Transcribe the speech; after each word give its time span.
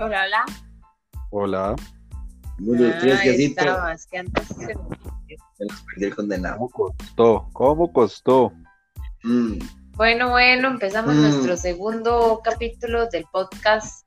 Hola, 0.00 0.24
hola. 0.24 0.44
Hola. 1.30 1.76
Uno, 2.60 2.82
dos, 2.84 2.94
tres, 3.00 3.18
Ah, 3.18 3.22
quesito. 3.22 3.60
estabas, 3.60 4.06
que 4.06 4.18
antes 4.18 4.48
se- 4.48 4.74
perdí 5.94 6.04
el 6.06 6.14
condenado. 6.16 6.56
¿Cómo 6.58 6.70
costó? 6.70 7.48
¿Cómo 7.52 7.92
costó? 7.92 8.52
Mm. 9.22 9.58
Bueno, 9.96 10.30
bueno, 10.30 10.68
empezamos 10.68 11.14
Mm. 11.14 11.20
nuestro 11.20 11.56
segundo 11.56 12.40
capítulo 12.42 13.06
del 13.08 13.24
podcast 13.32 14.06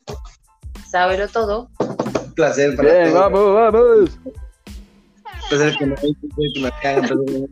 Sábelo 0.89 1.27
Todo. 1.27 1.69
Un 1.79 2.33
placer 2.33 2.75
para 2.75 2.91
Bien, 2.93 3.11
todos. 3.13 3.31
vamos, 3.31 3.53
vamos. 3.53 4.19
Un 4.25 5.49
placer 5.49 5.75
que 5.77 5.85
me, 5.85 5.95
que 5.95 6.61
me 6.61 6.71
entonces, 6.83 7.49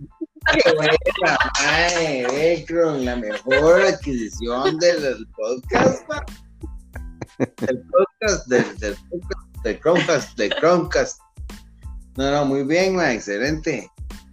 Qué 0.64 0.74
buena, 0.76 1.38
mae, 1.62 2.54
Ekron, 2.54 3.06
la 3.06 3.16
mejor 3.16 3.82
adquisición 3.82 4.78
del 4.80 5.28
podcast, 5.36 6.04
pa. 7.62 7.72
El 7.72 7.82
podcast 7.82 8.48
del, 8.48 8.78
del 8.80 8.96
podcast, 9.10 9.64
del 9.64 9.80
Chromecast, 9.80 10.38
del 10.38 10.50
Chromecast. 10.56 11.20
No, 12.18 12.32
no, 12.32 12.46
muy 12.46 12.64
bien, 12.64 12.96
ma, 12.96 13.14
excelente. 13.14 13.88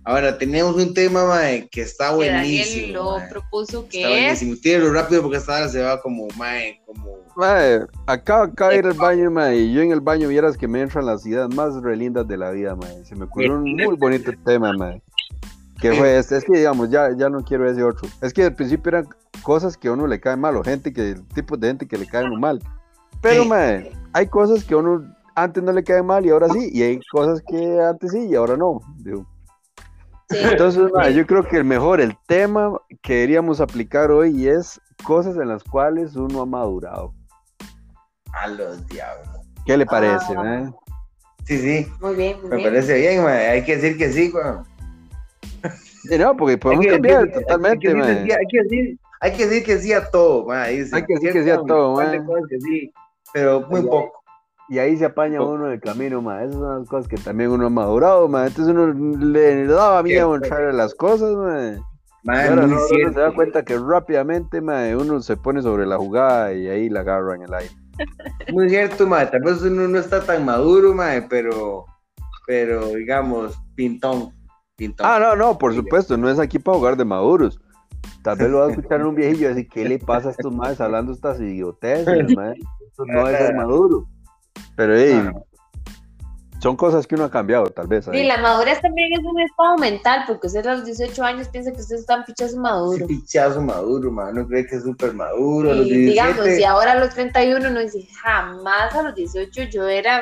Ahora, 0.04 0.38
tenemos 0.38 0.74
un 0.74 0.94
tema, 0.94 1.26
ma, 1.26 1.40
que 1.70 1.82
está 1.82 2.16
Que 2.16 2.30
Daniel 2.30 2.64
buenísimo. 2.66 2.92
lo 2.94 3.18
ma. 3.18 3.28
propuso 3.28 3.86
que 3.88 3.98
Está 4.02 4.08
es. 4.10 4.20
buenísimo. 4.40 4.56
Tíralo 4.62 4.92
rápido 4.92 5.22
porque 5.22 5.36
esta 5.36 5.56
hora 5.56 5.68
se 5.68 5.82
va 5.82 6.00
como, 6.00 6.26
mae, 6.36 6.80
como... 6.86 7.18
Mae, 7.36 7.80
acá 8.06 8.42
acaba 8.44 8.72
de 8.72 8.78
ir 8.78 8.86
al 8.86 8.94
baño, 8.94 9.30
mae, 9.30 9.56
y 9.58 9.72
yo 9.72 9.82
en 9.82 9.92
el 9.92 10.00
baño 10.00 10.26
vieras 10.28 10.56
que 10.56 10.66
me 10.66 10.80
entran 10.80 11.04
las 11.06 11.24
ideas 11.26 11.54
más 11.54 11.74
relindas 11.82 12.26
de 12.26 12.36
la 12.38 12.50
vida, 12.50 12.74
mae. 12.74 13.04
Se 13.04 13.14
me 13.14 13.24
ocurrió 13.26 13.54
un 13.54 13.64
muy 13.76 13.96
bonito 13.96 14.32
tema, 14.44 14.72
mae. 14.72 15.00
Que 15.80 15.92
fue 15.92 16.18
este, 16.18 16.38
es 16.38 16.44
que 16.44 16.56
digamos, 16.58 16.90
ya, 16.90 17.10
ya 17.16 17.28
no 17.28 17.44
quiero 17.44 17.70
ese 17.70 17.84
otro. 17.84 18.08
Es 18.20 18.32
que 18.32 18.42
al 18.44 18.54
principio 18.54 18.88
eran 18.88 19.08
cosas 19.42 19.76
que 19.76 19.86
a 19.86 19.92
uno 19.92 20.06
le 20.08 20.18
caen 20.18 20.40
mal, 20.40 20.56
o 20.56 20.64
gente 20.64 20.92
que, 20.92 21.14
tipos 21.34 21.60
de 21.60 21.68
gente 21.68 21.86
que 21.86 21.98
le 21.98 22.06
caen 22.06 22.40
mal. 22.40 22.60
Pero, 23.20 23.42
Sí. 23.42 23.48
mae, 23.48 23.92
hay 24.12 24.26
cosas 24.26 24.64
que 24.64 24.74
a 24.74 24.78
uno 24.78 25.04
antes 25.34 25.62
no 25.62 25.72
le 25.72 25.84
caen 25.84 26.06
mal 26.06 26.24
y 26.26 26.30
ahora 26.30 26.48
sí, 26.48 26.70
y 26.72 26.82
hay 26.82 27.00
cosas 27.12 27.42
que 27.48 27.80
antes 27.80 28.10
sí 28.12 28.26
y 28.30 28.34
ahora 28.34 28.56
no. 28.56 28.80
digo. 28.98 29.26
Sí. 30.30 30.36
Entonces, 30.42 30.90
mae, 30.94 31.14
yo 31.14 31.26
creo 31.26 31.42
que 31.44 31.56
el 31.56 31.64
mejor, 31.64 32.00
el 32.00 32.16
tema 32.26 32.72
que 33.02 33.14
deberíamos 33.14 33.60
aplicar 33.60 34.10
hoy 34.10 34.46
es 34.48 34.80
cosas 35.04 35.36
en 35.36 35.48
las 35.48 35.62
cuales 35.64 36.16
uno 36.16 36.42
ha 36.42 36.46
madurado. 36.46 37.14
A 38.32 38.46
los 38.48 38.86
diablos. 38.88 39.28
¿Qué 39.64 39.76
le 39.76 39.86
parece, 39.86 40.34
Ah. 40.36 40.70
Sí, 41.44 41.56
sí, 41.58 41.86
Muy 42.00 42.14
bien, 42.14 42.38
muy 42.42 42.50
me 42.50 42.56
bien. 42.56 42.68
parece 42.68 42.94
bien, 42.98 43.24
mae. 43.24 43.48
Hay 43.48 43.64
que 43.64 43.76
decir 43.76 43.96
que 43.96 44.12
sí, 44.12 44.30
weón. 44.34 44.64
Sí, 46.02 46.18
no, 46.18 46.36
porque 46.36 46.58
podemos 46.58 46.84
Hay 46.84 46.88
que 46.90 46.94
cambiar 46.96 47.24
decir- 47.24 47.40
totalmente, 47.40 47.88
hay 47.88 47.94
que, 47.94 48.02
decir, 48.02 48.32
hay, 48.32 48.46
que 48.50 48.62
decir, 48.62 48.98
hay 49.20 49.32
que 49.32 49.46
decir 49.46 49.64
que 49.64 49.78
sí 49.78 49.92
a 49.94 50.10
todo, 50.10 50.46
mae. 50.46 50.76
dice. 50.78 50.94
Hay 50.96 51.04
que 51.06 51.14
decir 51.14 51.32
que 51.32 51.42
sí 51.44 51.50
a 51.50 51.56
todo, 51.62 51.94
un 51.96 52.02
pero 53.32 53.66
muy 53.68 53.80
ay. 53.80 53.86
poco. 53.86 54.12
Y 54.70 54.78
ahí 54.78 54.98
se 54.98 55.06
apaña 55.06 55.40
uno 55.40 55.70
el 55.70 55.80
camino, 55.80 56.20
ma. 56.20 56.42
Esas 56.42 56.56
son 56.56 56.80
las 56.80 56.88
cosas 56.88 57.08
que 57.08 57.16
también 57.16 57.50
uno 57.50 57.66
ha 57.66 57.70
madurado, 57.70 58.28
ma. 58.28 58.46
Entonces 58.46 58.74
uno 58.74 58.92
le 58.92 59.66
daba 59.66 60.02
miedo 60.02 60.34
entrar 60.34 60.62
a 60.64 60.72
las 60.72 60.94
cosas, 60.94 61.34
ma. 61.34 61.78
Y 62.24 62.30
ahora 62.30 62.66
muy 62.66 62.76
no, 62.76 62.76
uno 62.76 63.12
se 63.12 63.20
da 63.20 63.34
cuenta 63.34 63.64
que 63.64 63.78
rápidamente, 63.78 64.60
ma, 64.60 64.82
uno 64.98 65.20
se 65.22 65.36
pone 65.36 65.62
sobre 65.62 65.86
la 65.86 65.96
jugada 65.96 66.52
y 66.52 66.68
ahí 66.68 66.90
la 66.90 67.00
agarra 67.00 67.36
en 67.36 67.42
el 67.42 67.54
aire. 67.54 67.74
Muy 68.52 68.68
cierto, 68.68 69.06
mae. 69.06 69.26
Tal 69.26 69.40
vez 69.40 69.62
uno 69.62 69.88
no 69.88 69.98
está 69.98 70.20
tan 70.20 70.44
maduro, 70.44 70.94
mae, 70.94 71.22
pero, 71.22 71.86
pero 72.46 72.88
digamos, 72.88 73.58
pintón. 73.74 74.34
Pintón. 74.76 75.06
Ah, 75.08 75.18
no, 75.18 75.34
no, 75.34 75.56
por 75.56 75.74
supuesto, 75.74 76.16
no 76.16 76.28
es 76.28 76.38
aquí 76.38 76.58
para 76.58 76.76
jugar 76.76 76.96
de 76.96 77.04
maduros. 77.04 77.58
Tal 78.22 78.36
vez 78.36 78.50
lo 78.50 78.58
va 78.58 78.66
a 78.66 78.70
escuchar 78.70 79.04
un 79.04 79.14
viejillo 79.14 79.46
y 79.46 79.54
decir, 79.54 79.68
¿qué 79.68 79.88
le 79.88 79.98
pasa 79.98 80.28
a 80.28 80.32
estos 80.32 80.54
madres 80.54 80.80
hablando 80.80 81.12
estas 81.12 81.40
idioteces, 81.40 82.36
ma? 82.36 82.52
No 83.06 83.28
es 83.28 83.38
ser 83.38 83.54
maduro. 83.54 84.06
Pero, 84.76 84.96
hey, 84.96 85.12
Ah. 85.14 85.32
son 86.60 86.76
cosas 86.76 87.06
que 87.06 87.14
uno 87.14 87.24
ha 87.24 87.30
cambiado, 87.30 87.66
tal 87.70 87.86
vez. 87.86 88.04
Sí, 88.04 88.10
ahí. 88.12 88.26
la 88.26 88.38
madurez 88.38 88.80
también 88.80 89.12
es 89.12 89.20
un 89.24 89.40
estado 89.40 89.76
mental, 89.78 90.24
porque 90.26 90.48
usted 90.48 90.66
a 90.66 90.74
los 90.74 90.84
18 90.84 91.22
años 91.24 91.48
piensa 91.48 91.70
que 91.72 91.80
usted 91.80 91.96
está 91.96 92.14
en 92.16 92.24
pichazo 92.24 92.52
Sí, 92.54 92.58
maduro. 92.58 93.06
pichazo 93.06 93.62
maduro, 93.62 94.10
mae. 94.10 94.32
Uno 94.32 94.46
cree 94.48 94.66
que 94.66 94.76
es 94.76 94.82
súper 94.82 95.14
maduro. 95.14 95.70
a 95.70 95.74
los 95.74 95.86
Y 95.86 95.90
17, 95.90 96.10
digamos, 96.42 96.58
y 96.58 96.64
ahora 96.64 96.92
a 96.92 96.96
los 96.96 97.10
31 97.14 97.68
uno 97.70 97.80
dice, 97.80 98.06
jamás 98.22 98.94
a 98.94 99.02
los 99.02 99.14
18 99.14 99.62
yo 99.70 99.86
era, 99.88 100.20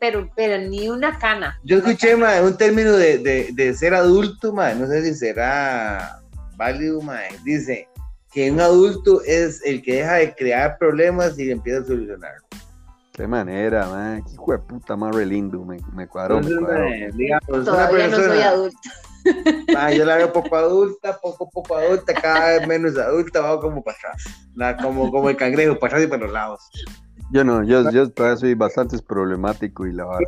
pero, 0.00 0.30
pero 0.34 0.56
ni 0.68 0.88
una 0.88 1.18
cana. 1.18 1.58
Yo 1.64 1.78
escuché, 1.78 2.16
mae, 2.16 2.42
un 2.42 2.56
término 2.56 2.92
de, 2.92 3.18
de, 3.18 3.50
de 3.52 3.74
ser 3.74 3.92
adulto, 3.94 4.52
mae. 4.54 4.74
No 4.74 4.86
sé 4.86 5.02
si 5.02 5.14
será 5.14 6.20
válido, 6.56 7.00
mae. 7.02 7.28
Dice 7.44 7.88
que 8.34 8.50
un 8.50 8.60
adulto 8.60 9.22
es 9.24 9.62
el 9.64 9.80
que 9.80 9.94
deja 9.96 10.14
de 10.14 10.34
crear 10.34 10.76
problemas 10.76 11.38
y 11.38 11.50
empieza 11.52 11.80
a 11.82 11.84
solucionar. 11.84 12.32
Qué 13.12 13.28
manera, 13.28 13.86
man. 13.86 14.24
Qué 14.24 14.32
hijo 14.32 14.50
de 14.52 14.58
puta 14.58 14.96
más 14.96 15.14
lindo. 15.14 15.64
Me, 15.64 15.78
me 15.94 16.08
cuadró, 16.08 16.40
me 16.40 16.48
Entonces, 16.50 16.66
cuadró. 16.66 16.88
mae, 16.88 17.10
digamos, 17.12 17.48
una 17.48 17.64
Todavía 17.64 18.08
no 18.08 18.16
soy 18.16 18.24
persona, 18.26 18.48
adulta. 18.48 18.78
Ah, 19.78 19.90
yo 19.90 20.04
la 20.04 20.16
veo 20.16 20.30
poco 20.32 20.54
adulta, 20.56 21.18
poco 21.18 21.48
poco 21.50 21.76
adulta, 21.76 22.12
cada 22.12 22.58
vez 22.58 22.68
menos 22.68 22.98
adulta, 22.98 23.40
va 23.40 23.58
como 23.60 23.82
para 23.82 23.96
atrás, 23.96 24.22
La- 24.54 24.76
como, 24.76 25.10
como 25.10 25.30
el 25.30 25.36
cangrejo, 25.36 25.78
para 25.78 25.94
atrás 25.94 26.04
y 26.04 26.10
para 26.10 26.22
los 26.24 26.32
lados. 26.32 26.60
Yo 27.34 27.42
no, 27.42 27.64
yo, 27.64 27.90
yo 27.90 28.08
todavía 28.10 28.36
soy 28.36 28.54
bastante 28.54 28.96
problemático 29.00 29.84
y 29.88 29.92
la 29.92 30.04
vara. 30.04 30.24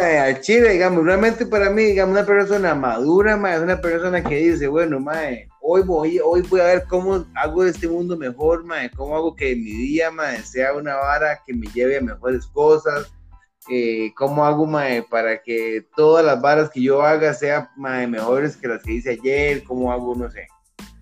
Eh, 0.00 0.18
al 0.18 0.40
chile, 0.40 0.70
digamos, 0.70 1.04
realmente 1.04 1.44
para 1.44 1.68
mí, 1.68 1.82
digamos, 1.82 2.16
una 2.16 2.24
persona 2.24 2.74
madura, 2.74 3.36
mae, 3.36 3.56
es 3.56 3.60
una 3.60 3.78
persona 3.78 4.24
que 4.24 4.36
dice, 4.36 4.66
bueno, 4.66 4.98
mae, 4.98 5.46
hoy 5.60 5.82
voy, 5.82 6.18
hoy 6.24 6.40
voy 6.48 6.60
a 6.60 6.64
ver 6.64 6.84
cómo 6.88 7.26
hago 7.34 7.64
este 7.66 7.86
mundo 7.86 8.16
mejor, 8.16 8.64
mae, 8.64 8.90
cómo 8.92 9.14
hago 9.14 9.36
que 9.36 9.54
mi 9.54 9.72
día, 9.72 10.10
mae, 10.10 10.38
sea 10.38 10.72
una 10.72 10.94
vara 10.94 11.38
que 11.46 11.52
me 11.52 11.66
lleve 11.66 11.98
a 11.98 12.00
mejores 12.00 12.46
cosas, 12.46 13.12
eh, 13.70 14.10
cómo 14.16 14.46
hago, 14.46 14.64
mae, 14.64 15.02
para 15.02 15.42
que 15.42 15.84
todas 15.96 16.24
las 16.24 16.40
varas 16.40 16.70
que 16.70 16.80
yo 16.80 17.02
haga 17.02 17.34
sean, 17.34 17.68
mae, 17.76 18.06
mejores 18.06 18.56
que 18.56 18.68
las 18.68 18.82
que 18.82 18.92
hice 18.94 19.10
ayer, 19.10 19.64
cómo 19.64 19.92
hago, 19.92 20.14
no 20.14 20.30
sé, 20.30 20.46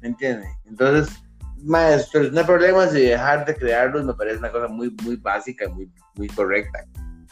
¿me 0.00 0.08
entiendes? 0.08 0.48
Entonces, 0.64 1.16
mae, 1.64 1.98
solucionar 2.00 2.46
problemas 2.46 2.94
y 2.94 3.02
dejar 3.02 3.44
de 3.44 3.54
crearlos 3.54 4.04
me 4.04 4.14
parece 4.14 4.38
una 4.38 4.50
cosa 4.50 4.68
muy, 4.68 4.94
muy 5.04 5.16
básica, 5.16 5.68
muy, 5.68 5.90
muy 6.16 6.28
correcta. 6.28 6.84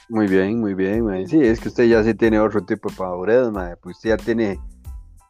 Muy 0.08 0.26
bien, 0.26 0.60
muy 0.60 0.74
bien, 0.74 1.04
man. 1.04 1.26
Sí, 1.26 1.40
es 1.40 1.60
que 1.60 1.68
usted 1.68 1.84
ya 1.84 2.02
sí 2.04 2.14
tiene 2.14 2.38
otro 2.38 2.64
tipo 2.64 2.90
de 2.90 2.96
madurez, 2.98 3.50
man. 3.50 3.76
Pues 3.82 3.96
usted 3.96 4.10
ya 4.10 4.16
tiene 4.16 4.58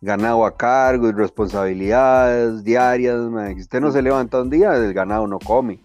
ganado 0.00 0.44
a 0.44 0.56
cargo 0.56 1.08
y 1.08 1.12
responsabilidades 1.12 2.64
diarias, 2.64 3.18
man. 3.18 3.54
Si 3.54 3.62
usted 3.62 3.80
no 3.80 3.92
se 3.92 4.02
levanta 4.02 4.40
un 4.40 4.50
día, 4.50 4.74
el 4.74 4.92
ganado 4.92 5.26
no 5.26 5.38
come. 5.38 5.80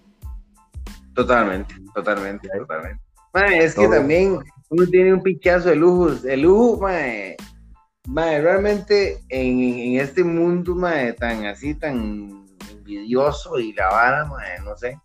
Totalmente, 1.13 1.75
totalmente, 1.93 2.49
totalmente. 2.57 3.01
Mae, 3.33 3.63
es 3.63 3.75
que 3.75 3.85
Todo. 3.85 3.97
también 3.97 4.39
uno 4.69 4.85
tiene 4.87 5.13
un 5.13 5.21
pichazo 5.21 5.69
de 5.69 5.75
lujos. 5.75 6.25
El 6.25 6.41
lujo, 6.41 6.81
mae, 6.81 7.37
mae, 8.07 8.41
realmente 8.41 9.19
en, 9.29 9.59
en 9.59 9.99
este 9.99 10.23
mundo, 10.23 10.75
mae, 10.75 11.13
tan 11.13 11.45
así, 11.45 11.75
tan 11.75 12.38
envidioso 12.89 13.59
y 13.59 13.73
la 13.73 13.87
vara, 13.89 14.25
mae, 14.25 14.59
no 14.63 14.75
sé. 14.75 14.99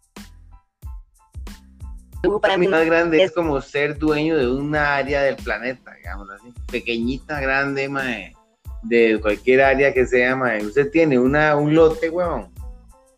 Para 2.40 2.56
mí 2.56 2.66
más 2.66 2.86
grande 2.86 3.22
es 3.22 3.32
como 3.32 3.60
ser 3.60 3.98
dueño 3.98 4.38
de 4.38 4.48
una 4.48 4.96
área 4.96 5.22
del 5.22 5.36
planeta, 5.36 5.92
digamos 5.94 6.30
así. 6.30 6.54
Pequeñita, 6.70 7.38
grande, 7.40 7.88
mae, 7.88 8.34
de 8.82 9.18
cualquier 9.20 9.60
área 9.60 9.92
que 9.92 10.06
sea, 10.06 10.34
mae. 10.34 10.64
Usted 10.64 10.90
tiene 10.90 11.18
una, 11.18 11.54
un 11.56 11.74
lote, 11.74 12.08
weón. 12.08 12.50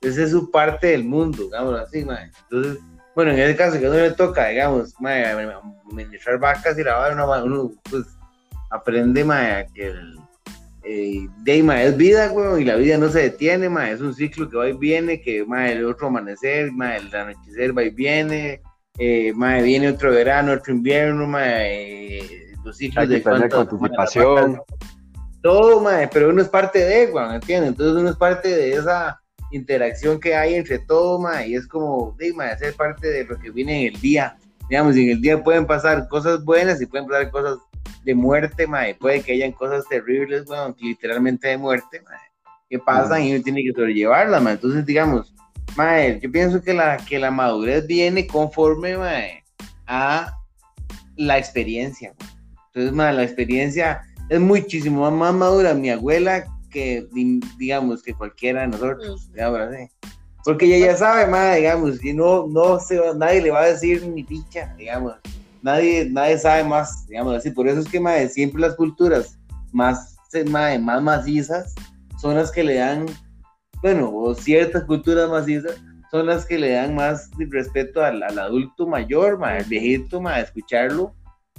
Esa 0.00 0.24
es 0.24 0.32
su 0.32 0.50
parte 0.50 0.88
del 0.88 1.04
mundo, 1.04 1.44
digamos 1.44 1.78
así, 1.80 2.04
mae. 2.04 2.30
Entonces, 2.50 2.82
bueno, 3.14 3.30
en 3.30 3.38
ese 3.38 3.56
caso 3.56 3.78
que 3.78 3.86
a 3.86 3.90
uno 3.90 3.98
le 3.98 4.10
toca, 4.10 4.48
digamos, 4.48 4.94
administrar 5.90 6.38
vacas 6.38 6.76
y 6.76 6.82
la 6.82 6.96
vara, 6.96 7.14
uno, 7.14 7.44
uno, 7.44 7.72
pues 7.88 8.04
aprende, 8.70 9.22
a 9.32 9.66
que 9.72 9.86
el, 9.86 10.15
eh, 10.88 11.26
de 11.38 11.84
es 11.84 11.96
vida, 11.96 12.30
weón, 12.30 12.60
y 12.60 12.64
la 12.64 12.76
vida 12.76 12.96
no 12.96 13.08
se 13.08 13.22
detiene, 13.22 13.68
mae, 13.68 13.92
es 13.92 14.00
un 14.00 14.14
ciclo 14.14 14.48
que 14.48 14.56
va 14.56 14.68
y 14.68 14.72
viene, 14.72 15.20
que, 15.20 15.44
mae, 15.44 15.72
el 15.72 15.84
otro 15.84 16.06
amanecer, 16.06 16.70
mae, 16.70 16.98
el 16.98 17.12
anochecer 17.12 17.76
va 17.76 17.82
y 17.82 17.90
viene, 17.90 18.60
eh, 18.96 19.32
mae, 19.34 19.64
viene 19.64 19.88
otro 19.88 20.12
verano, 20.12 20.52
otro 20.52 20.72
invierno, 20.72 21.26
mae, 21.26 22.18
eh, 22.18 22.52
los 22.64 22.76
ciclos 22.76 23.08
de 23.08 23.20
cuánto- 23.20 23.62
anticipación. 23.62 24.60
todo, 25.42 25.80
mae, 25.80 26.06
pero 26.06 26.30
uno 26.30 26.40
es 26.40 26.48
parte 26.48 26.78
de, 26.78 27.10
weón, 27.10 27.34
¿entiendes? 27.34 27.70
Entonces 27.70 28.00
uno 28.00 28.10
es 28.10 28.16
parte 28.16 28.48
de 28.48 28.74
esa 28.74 29.20
interacción 29.50 30.20
que 30.20 30.36
hay 30.36 30.54
entre 30.54 30.78
todo, 30.78 31.18
mae, 31.18 31.48
y 31.48 31.56
es 31.56 31.66
como, 31.66 32.14
de, 32.16 32.32
ser 32.60 32.74
parte 32.74 33.08
de 33.08 33.24
lo 33.24 33.36
que 33.40 33.50
viene 33.50 33.86
en 33.88 33.94
el 33.94 34.00
día. 34.00 34.36
Digamos, 34.70 34.94
en 34.94 35.10
el 35.10 35.20
día 35.20 35.42
pueden 35.42 35.66
pasar 35.66 36.06
cosas 36.06 36.44
buenas 36.44 36.80
y 36.80 36.86
pueden 36.86 37.08
pasar 37.08 37.30
cosas 37.32 37.58
de 38.04 38.14
muerte, 38.14 38.66
mae, 38.66 38.94
puede 38.94 39.20
que 39.22 39.32
hayan 39.32 39.52
cosas 39.52 39.84
terribles, 39.88 40.48
weón, 40.48 40.74
literalmente 40.80 41.48
de 41.48 41.58
muerte, 41.58 42.00
mae, 42.02 42.18
que 42.68 42.78
pasan 42.78 43.22
y 43.24 43.34
uno 43.34 43.42
tiene 43.42 43.62
que 43.62 43.72
sobrellevarlas, 43.72 44.42
mae. 44.42 44.54
Entonces, 44.54 44.84
digamos, 44.86 45.34
mae, 45.76 46.18
yo 46.20 46.30
pienso 46.30 46.62
que 46.62 46.72
la, 46.74 46.96
que 46.98 47.18
la 47.18 47.30
madurez 47.30 47.86
viene 47.86 48.26
conforme, 48.26 48.96
mae, 48.96 49.44
a 49.86 50.32
la 51.16 51.38
experiencia, 51.38 52.14
mae. 52.18 52.28
Entonces, 52.68 52.92
mae, 52.92 53.12
la 53.12 53.22
experiencia 53.22 54.02
es 54.28 54.40
muchísimo 54.40 55.10
más 55.10 55.34
madura 55.34 55.72
mi 55.74 55.90
abuela 55.90 56.44
que, 56.70 57.06
di- 57.12 57.40
digamos, 57.58 58.02
que 58.02 58.12
cualquiera 58.12 58.62
de 58.62 58.66
nosotros, 58.68 59.32
digamos 59.32 59.60
así. 59.60 59.88
Porque 60.44 60.66
ella 60.66 60.92
ya 60.92 60.96
sabe, 60.96 61.26
mae, 61.26 61.56
digamos, 61.56 62.04
y 62.04 62.12
no, 62.12 62.46
no 62.46 62.78
se, 62.78 63.00
nadie 63.16 63.42
le 63.42 63.50
va 63.50 63.62
a 63.62 63.66
decir 63.72 64.06
ni 64.06 64.22
picha, 64.22 64.72
digamos. 64.76 65.14
Nadie, 65.66 66.08
nadie 66.08 66.38
sabe 66.38 66.62
más, 66.62 67.08
digamos 67.08 67.34
así. 67.34 67.50
Por 67.50 67.66
eso 67.66 67.80
es 67.80 67.88
que, 67.88 67.98
mae, 67.98 68.28
siempre 68.28 68.60
las 68.60 68.76
culturas 68.76 69.36
más, 69.72 70.16
mae, 70.48 70.78
más 70.78 71.02
macizas 71.02 71.74
son 72.20 72.36
las 72.36 72.52
que 72.52 72.62
le 72.62 72.76
dan, 72.76 73.06
bueno, 73.82 74.14
o 74.14 74.32
ciertas 74.32 74.84
culturas 74.84 75.28
macizas 75.28 75.74
son 76.12 76.26
las 76.26 76.46
que 76.46 76.56
le 76.56 76.70
dan 76.70 76.94
más 76.94 77.28
respeto 77.50 78.00
al, 78.04 78.22
al 78.22 78.38
adulto 78.38 78.86
mayor, 78.86 79.38
mae, 79.40 79.58
al 79.58 79.64
viejito, 79.64 80.20
mae, 80.20 80.36
a 80.36 80.44
escucharlo 80.44 81.12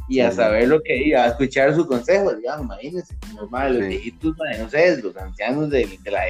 y 0.08 0.22
a 0.22 0.32
Sí. 0.32 0.38
saber 0.38 0.70
lo 0.70 0.82
que, 0.82 1.14
a 1.14 1.28
escuchar 1.28 1.76
su 1.76 1.86
consejo, 1.86 2.34
digamos, 2.34 2.64
imagínense, 2.66 3.14
mae, 3.50 3.72
los 3.74 3.82
Sí. 3.84 3.88
viejitos, 3.90 4.38
mae, 4.38 4.58
no 4.58 4.70
sé, 4.70 5.02
los 5.04 5.18
ancianos 5.18 5.70
de, 5.70 5.86
de, 6.02 6.12
la, 6.12 6.22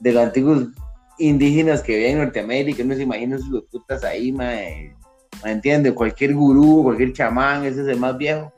de 0.00 0.12
los 0.12 0.22
antiguos 0.24 0.68
indígenas 1.18 1.82
que 1.82 1.96
viven 1.98 2.12
en 2.12 2.18
Norteamérica, 2.24 2.82
no 2.82 2.94
se 2.94 3.02
imaginan 3.02 3.40
sus 3.40 3.62
putas 3.70 4.02
ahí, 4.04 4.32
mae, 4.32 4.96
¿me 5.44 5.52
entiende? 5.52 5.94
Cualquier 5.94 6.34
gurú, 6.34 6.82
cualquier 6.84 7.12
chamán, 7.12 7.64
ese 7.64 7.82
es 7.82 7.88
el 7.88 8.00
más 8.00 8.16
viejo. 8.16 8.52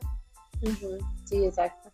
Sí, 1.25 1.45
exacto. 1.45 1.91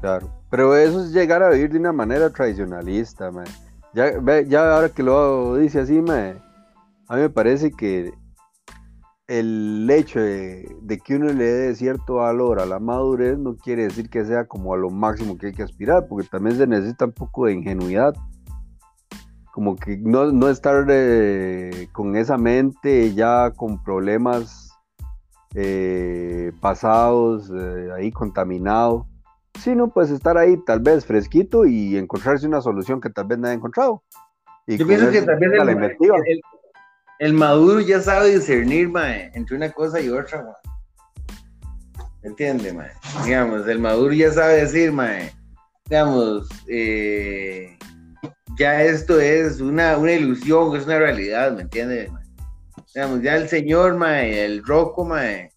Claro. 0.00 0.30
Pero 0.50 0.76
eso 0.76 1.00
es 1.02 1.12
llegar 1.12 1.42
a 1.42 1.50
vivir 1.50 1.70
de 1.72 1.78
una 1.78 1.92
manera 1.92 2.30
tradicionalista, 2.30 3.30
mae. 3.30 3.46
Ya, 3.94 4.10
ve- 4.20 4.46
ya 4.48 4.74
ahora 4.74 4.88
que 4.88 5.02
lo 5.02 5.56
dice 5.56 5.80
así, 5.80 6.00
mae, 6.02 6.36
a 7.08 7.16
mí 7.16 7.22
me 7.22 7.30
parece 7.30 7.70
que 7.70 8.12
el 9.26 9.88
hecho 9.90 10.20
de, 10.20 10.76
de 10.82 10.98
que 10.98 11.16
uno 11.16 11.32
le 11.32 11.44
dé 11.44 11.74
cierto 11.74 12.16
valor 12.16 12.60
a 12.60 12.66
la 12.66 12.78
madurez 12.78 13.38
no 13.38 13.56
quiere 13.56 13.84
decir 13.84 14.10
que 14.10 14.24
sea 14.24 14.44
como 14.44 14.74
a 14.74 14.76
lo 14.76 14.90
máximo 14.90 15.38
que 15.38 15.46
hay 15.46 15.52
que 15.54 15.62
aspirar, 15.62 16.06
porque 16.08 16.28
también 16.28 16.56
se 16.58 16.66
necesita 16.66 17.06
un 17.06 17.12
poco 17.12 17.46
de 17.46 17.54
ingenuidad. 17.54 18.14
Como 19.54 19.76
que 19.76 19.96
no, 19.98 20.32
no 20.32 20.48
estar 20.48 20.84
eh, 20.90 21.86
con 21.92 22.16
esa 22.16 22.36
mente 22.36 23.14
ya 23.14 23.52
con 23.54 23.80
problemas 23.84 24.68
eh, 25.54 26.50
pasados, 26.60 27.52
eh, 27.54 27.88
ahí 27.96 28.10
contaminado, 28.10 29.06
sino 29.60 29.86
pues 29.92 30.10
estar 30.10 30.36
ahí 30.36 30.56
tal 30.66 30.80
vez 30.80 31.06
fresquito 31.06 31.66
y 31.66 31.96
encontrarse 31.96 32.48
una 32.48 32.60
solución 32.60 33.00
que 33.00 33.10
tal 33.10 33.26
vez 33.28 33.38
no 33.38 33.46
haya 33.46 33.54
encontrado. 33.54 34.02
Y 34.66 34.76
Yo 34.76 34.88
pienso 34.88 35.08
que 35.12 35.22
también 35.22 35.52
a 35.52 35.62
el, 35.62 35.68
el- 36.26 36.40
el 37.20 37.32
maduro 37.32 37.78
ya 37.78 38.00
sabe 38.00 38.34
discernir, 38.34 38.88
mae, 38.88 39.30
entre 39.34 39.56
una 39.56 39.70
cosa 39.70 40.00
y 40.00 40.08
otra, 40.08 40.42
mae. 40.42 41.36
¿Me 42.24 42.30
entiende, 42.30 42.72
mae? 42.72 42.90
Digamos, 43.24 43.68
el 43.68 43.78
maduro 43.78 44.12
ya 44.12 44.32
sabe 44.32 44.54
decir, 44.62 44.90
mae, 44.90 45.30
digamos, 45.88 46.48
eh, 46.66 47.78
ya 48.58 48.82
esto 48.82 49.20
es 49.20 49.60
una, 49.60 49.96
una 49.96 50.12
ilusión, 50.12 50.76
es 50.76 50.84
una 50.84 50.98
realidad, 50.98 51.52
¿me 51.52 51.62
entiende? 51.62 52.08
mae? 52.10 52.24
Digamos, 52.94 53.22
ya 53.22 53.36
el 53.36 53.48
señor, 53.48 53.96
mae, 53.96 54.44
el 54.44 54.64
roco, 54.64 55.04
mae, 55.04 55.50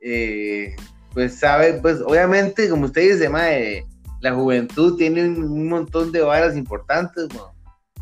eh, 0.00 0.76
pues 1.12 1.38
sabe, 1.38 1.74
pues 1.74 2.00
obviamente, 2.00 2.68
como 2.68 2.86
usted 2.86 3.12
dice, 3.12 3.28
mae, 3.28 3.84
la 4.20 4.34
juventud 4.34 4.96
tiene 4.96 5.26
un, 5.26 5.42
un 5.42 5.68
montón 5.68 6.12
de 6.12 6.20
varas 6.20 6.56
importantes, 6.56 7.28
mae 7.34 7.58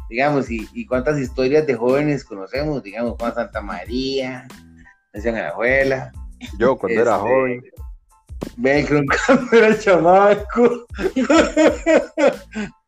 digamos, 0.08 0.50
y, 0.50 0.68
y 0.72 0.86
cuántas 0.86 1.18
historias 1.18 1.66
de 1.66 1.74
jóvenes 1.74 2.24
conocemos, 2.24 2.82
digamos, 2.82 3.16
Juan 3.18 3.34
Santa 3.34 3.60
María, 3.60 4.46
decían 5.12 5.36
a 5.36 5.42
la 5.42 5.48
abuela. 5.50 6.12
Yo 6.58 6.76
cuando 6.76 7.00
era 7.00 7.16
este, 7.16 7.28
joven. 7.28 7.64
Belcron 8.56 9.06
cuando 9.26 9.56
era 9.56 9.78
chamaco. 9.78 10.86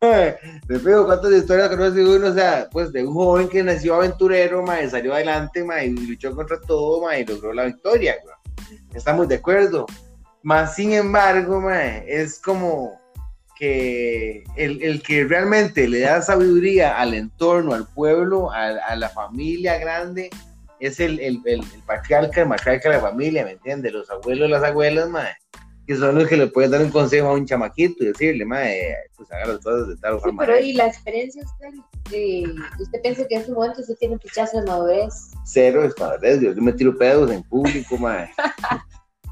Le 0.00 0.78
pido 0.78 1.06
cuántas 1.06 1.32
historias 1.32 1.68
conoce 1.68 2.04
uno, 2.04 2.28
o 2.28 2.34
sea, 2.34 2.68
pues 2.70 2.92
de 2.92 3.04
un 3.04 3.12
joven 3.12 3.48
que 3.48 3.62
nació 3.62 3.96
aventurero, 3.96 4.62
mae, 4.62 4.88
salió 4.88 5.14
adelante, 5.14 5.64
mae, 5.64 5.86
y 5.86 5.90
luchó 5.90 6.34
contra 6.34 6.60
todo, 6.60 7.02
mae, 7.02 7.22
y 7.22 7.26
logró 7.26 7.52
la 7.52 7.64
victoria. 7.64 8.16
Estamos 8.94 9.28
de 9.28 9.36
acuerdo. 9.36 9.86
Más 10.42 10.74
sin 10.76 10.92
embargo, 10.92 11.60
mae, 11.60 12.04
es 12.06 12.38
como 12.38 12.98
que 13.58 14.44
el, 14.56 14.80
el 14.82 15.02
que 15.02 15.24
realmente 15.24 15.88
le 15.88 16.00
da 16.00 16.22
sabiduría 16.22 16.96
al 16.98 17.14
entorno, 17.14 17.74
al 17.74 17.88
pueblo, 17.88 18.52
a, 18.52 18.68
a 18.68 18.94
la 18.94 19.08
familia 19.08 19.78
grande, 19.78 20.30
es 20.80 21.00
el, 21.00 21.18
el, 21.20 21.40
el, 21.44 21.60
el 21.60 21.82
patriarca, 21.86 22.42
el 22.42 22.48
matriarca 22.48 22.88
de 22.90 22.96
la 22.96 23.00
familia, 23.00 23.44
¿me 23.44 23.52
entiendes? 23.52 23.92
Los 23.92 24.10
abuelos, 24.10 24.48
las 24.50 24.62
abuelas, 24.62 25.08
mae, 25.08 25.32
que 25.86 25.96
son 25.96 26.14
los 26.16 26.28
que 26.28 26.36
le 26.36 26.46
pueden 26.48 26.70
dar 26.70 26.82
un 26.82 26.90
consejo 26.90 27.28
a 27.28 27.32
un 27.34 27.46
chamaquito 27.46 28.04
y 28.04 28.08
decirle, 28.08 28.44
mae, 28.44 28.94
pues 29.16 29.30
haga 29.32 29.46
las 29.46 29.58
cosas 29.58 29.88
de 29.88 29.96
tal 29.96 30.14
Sí, 30.16 30.20
forma. 30.20 30.44
pero 30.44 30.58
y 30.60 30.72
la 30.74 30.86
experiencia 30.86 31.42
usted, 31.44 31.80
eh, 32.12 32.44
usted 32.80 33.00
piensa 33.02 33.26
que 33.26 33.34
en 33.36 33.40
este 33.40 33.52
momento 33.52 33.80
usted 33.80 33.94
tiene 33.96 34.14
un 34.14 34.20
pichazo 34.20 34.60
de 34.60 34.66
madurez. 34.66 35.14
Cero 35.44 35.82
es 35.84 35.98
madurez, 35.98 36.40
yo 36.40 36.52
me 36.56 36.72
tiro 36.72 36.96
pedos 36.96 37.30
en 37.30 37.42
público, 37.44 37.96
mae. 37.96 38.30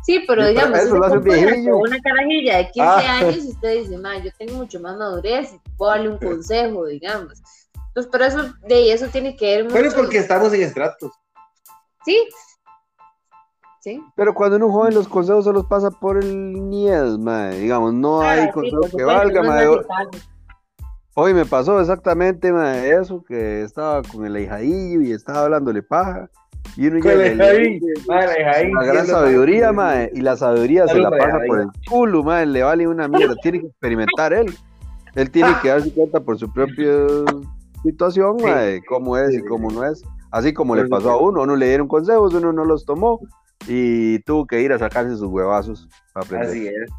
Sí, 0.05 0.21
pero 0.27 0.47
Sí, 0.47 0.47
pero 0.47 0.47
digamos, 0.49 0.79
eso 0.79 0.97
lo 0.97 1.05
hace 1.05 1.19
un 1.19 1.73
una 1.81 1.99
carajilla 2.01 2.59
de 2.59 2.71
15 2.71 2.81
Ah. 2.81 3.19
años 3.19 3.45
y 3.45 3.49
usted 3.49 3.75
dice, 3.83 3.99
ma, 3.99 4.19
yo 4.23 4.31
tengo 4.39 4.55
mucho 4.55 4.79
más 4.81 4.97
madurez 4.97 5.51
puedo 5.77 5.91
darle 5.91 6.11
un 6.11 6.19
consejo, 6.19 6.87
digamos. 6.87 7.43
Entonces, 7.89 8.13
por 8.13 8.23
eso, 8.23 8.55
de 8.69 8.93
eso 8.93 9.09
tiene 9.09 9.35
que 9.37 9.47
ver 9.47 9.65
mucho. 9.65 9.75
Pero 9.77 9.91
porque 9.95 10.19
estamos 10.19 10.53
en 10.53 10.63
estratos. 10.63 11.11
Sí. 12.07 12.17
Sí. 13.81 14.03
Pero 14.17 14.33
cuando 14.35 14.57
uno 14.57 14.71
joven 14.71 14.95
los 14.95 15.07
consejos 15.09 15.45
se 15.45 15.53
los 15.53 15.67
pasa 15.67 15.91
por 15.91 16.17
el 16.17 16.35
miedo, 16.35 17.19
mae. 17.19 17.59
Digamos, 17.59 17.93
no 17.95 18.21
Ah, 18.23 18.31
hay 18.33 18.47
sí, 18.47 18.53
consejo 18.53 18.81
que 18.81 18.89
supuesto, 18.89 19.07
valga, 19.07 19.43
no 19.43 19.53
necesario. 19.53 19.83
Hoy 21.15 21.35
me 21.35 21.47
pasó 21.47 21.81
exactamente, 21.81 22.53
eso, 22.91 23.23
que 23.25 23.63
estaba 23.63 24.03
con 24.03 24.25
el 24.27 24.37
hijadillo 24.39 25.01
y 25.03 25.13
estaba 25.13 25.43
hablándole 25.45 25.83
paja. 25.83 26.29
Y 26.77 26.89
uno 26.89 26.99
le 27.01 27.37
la 27.37 28.85
gran 28.85 29.07
sabiduría, 29.07 29.73
mae, 29.73 30.11
y 30.15 30.21
la 30.21 30.37
sabiduría 30.37 30.87
se 30.89 30.99
la 30.99 31.11
pasa 31.11 31.39
por 31.47 31.61
el 31.61 31.69
culo, 31.89 32.23
mae, 32.23 32.45
le 32.45 32.63
vale 32.63 32.87
una 32.87 33.09
mierda, 33.09 33.35
tiene 33.43 33.61
que 33.61 33.67
experimentar 33.69 34.33
él. 34.33 34.55
Él 35.15 35.31
tiene 35.31 35.51
que 35.63 35.69
darse 35.71 35.93
cuenta 35.95 36.21
por 36.21 36.39
su 36.39 36.53
propia 36.53 36.93
situación, 37.83 38.39
Sí. 38.41 38.45
mae, 38.47 38.85
cómo 38.85 39.17
es 39.17 39.31
Sí, 39.31 39.39
y 39.39 39.49
cómo 39.49 39.71
no 39.71 39.85
es. 39.85 40.03
Así 40.37 40.53
como 40.53 40.75
Por 40.75 40.83
le 40.83 40.89
pasó 40.89 41.13
a 41.13 41.17
uno, 41.21 41.43
uno 41.43 41.57
le 41.57 41.67
dieron 41.69 41.89
consejos, 41.89 42.35
uno 42.35 42.53
no 42.53 42.67
los 42.67 42.85
tomó 42.85 43.21
y 43.67 44.19
tuvo 44.21 44.47
que 44.47 44.61
ir 44.61 44.71
a 44.71 44.79
sacarse 44.79 45.17
sus 45.17 45.29
huevazos 45.29 45.89
para 46.13 46.27
aprender. 46.27 46.49
Así 46.51 46.67
es. 46.67 46.91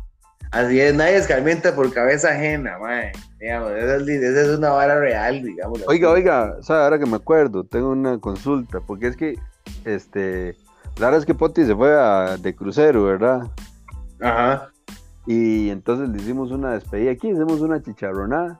Así 0.49 0.79
es, 0.79 0.95
nadie 0.95 1.17
escarmienta 1.17 1.75
por 1.75 1.93
cabeza 1.93 2.29
ajena, 2.29 2.79
mae. 2.79 3.11
Digamos, 3.39 3.71
esa 3.73 3.97
es, 3.97 4.07
esa 4.07 4.41
es 4.41 4.57
una 4.57 4.71
vara 4.71 4.99
real, 4.99 5.43
digamos. 5.43 5.83
Oiga, 5.87 6.09
oiga, 6.09 6.55
¿sabe? 6.61 6.83
Ahora 6.83 6.97
que 6.97 7.05
me 7.05 7.17
acuerdo, 7.17 7.63
tengo 7.63 7.89
una 7.89 8.17
consulta, 8.17 8.79
porque 8.79 9.07
es 9.07 9.15
que, 9.15 9.37
este, 9.85 10.55
la 10.97 11.05
verdad 11.07 11.19
es 11.19 11.25
que 11.27 11.35
Poti 11.35 11.63
se 11.63 11.75
fue 11.75 11.93
a- 11.93 12.37
de 12.37 12.55
crucero, 12.55 13.03
¿verdad? 13.03 13.41
Ajá. 14.19 14.69
Y 15.27 15.69
entonces 15.69 16.09
le 16.09 16.17
hicimos 16.17 16.49
una 16.49 16.71
despedida 16.71 17.11
aquí, 17.11 17.27
hicimos 17.29 17.61
una 17.61 17.83
chicharronada. 17.83 18.59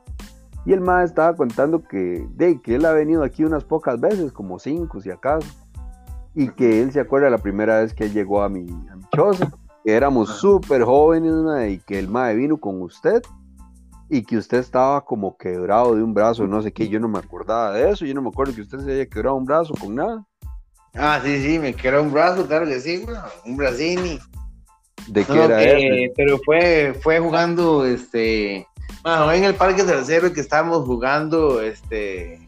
Y 0.67 0.74
el 0.74 0.81
mae 0.81 1.05
estaba 1.05 1.33
contando 1.33 1.81
que, 1.81 2.27
de, 2.36 2.59
que 2.59 2.75
él 2.75 2.83
ha 2.83 2.91
venido 2.91 3.24
aquí 3.24 3.45
unas 3.45 3.63
pocas 3.63 3.97
veces, 4.01 4.33
como 4.33 4.59
cinco 4.59 5.00
si 5.00 5.09
acaso. 5.09 5.47
Y 6.36 6.50
que 6.50 6.81
él 6.81 6.91
se 6.91 7.00
acuerda 7.00 7.29
la 7.29 7.38
primera 7.38 7.79
vez 7.79 7.93
que 7.93 8.03
él 8.03 8.12
llegó 8.12 8.43
a 8.43 8.50
mi, 8.50 8.69
a 8.91 8.97
mi 8.97 9.03
choza, 9.15 9.50
que 9.86 9.93
éramos 9.93 10.27
súper 10.39 10.83
jóvenes, 10.83 11.31
mae, 11.31 11.71
y 11.71 11.79
que 11.79 11.97
el 11.97 12.09
mae 12.09 12.36
vino 12.36 12.57
con 12.57 12.81
usted. 12.81 13.21
Y 14.09 14.24
que 14.24 14.36
usted 14.36 14.57
estaba 14.57 15.05
como 15.05 15.38
quebrado 15.38 15.95
de 15.95 16.03
un 16.03 16.13
brazo, 16.13 16.45
no 16.45 16.62
sé 16.62 16.74
qué, 16.74 16.89
yo 16.89 17.00
no 17.00 17.07
me 17.07 17.19
acordaba 17.19 17.71
de 17.71 17.89
eso, 17.89 18.05
yo 18.05 18.13
no 18.13 18.21
me 18.21 18.27
acuerdo 18.27 18.53
que 18.53 18.62
usted 18.62 18.79
se 18.79 18.91
haya 18.91 19.05
quebrado 19.05 19.38
un 19.38 19.45
brazo 19.45 19.74
con 19.79 19.95
nada. 19.95 20.25
Ah, 20.95 21.21
sí, 21.24 21.41
sí, 21.41 21.59
me 21.59 21.74
queda 21.74 22.01
un 22.01 22.12
brazo, 22.12 22.45
claro 22.45 22.65
que 22.65 22.81
sí, 22.81 23.05
un 23.45 23.55
bracini. 23.55 24.19
¿De 25.07 25.24
qué 25.24 25.33
No, 25.33 25.43
era 25.43 25.63
eso? 25.63 26.13
pero 26.17 26.38
fue, 26.43 26.93
fue 27.01 27.21
jugando, 27.21 27.86
este, 27.86 28.67
bueno, 29.07 29.31
en 29.31 29.43
el 29.45 29.55
Parque 29.55 29.83
Tercero 29.83 30.33
que 30.33 30.41
estábamos 30.41 30.85
jugando, 30.85 31.61
este, 31.61 32.45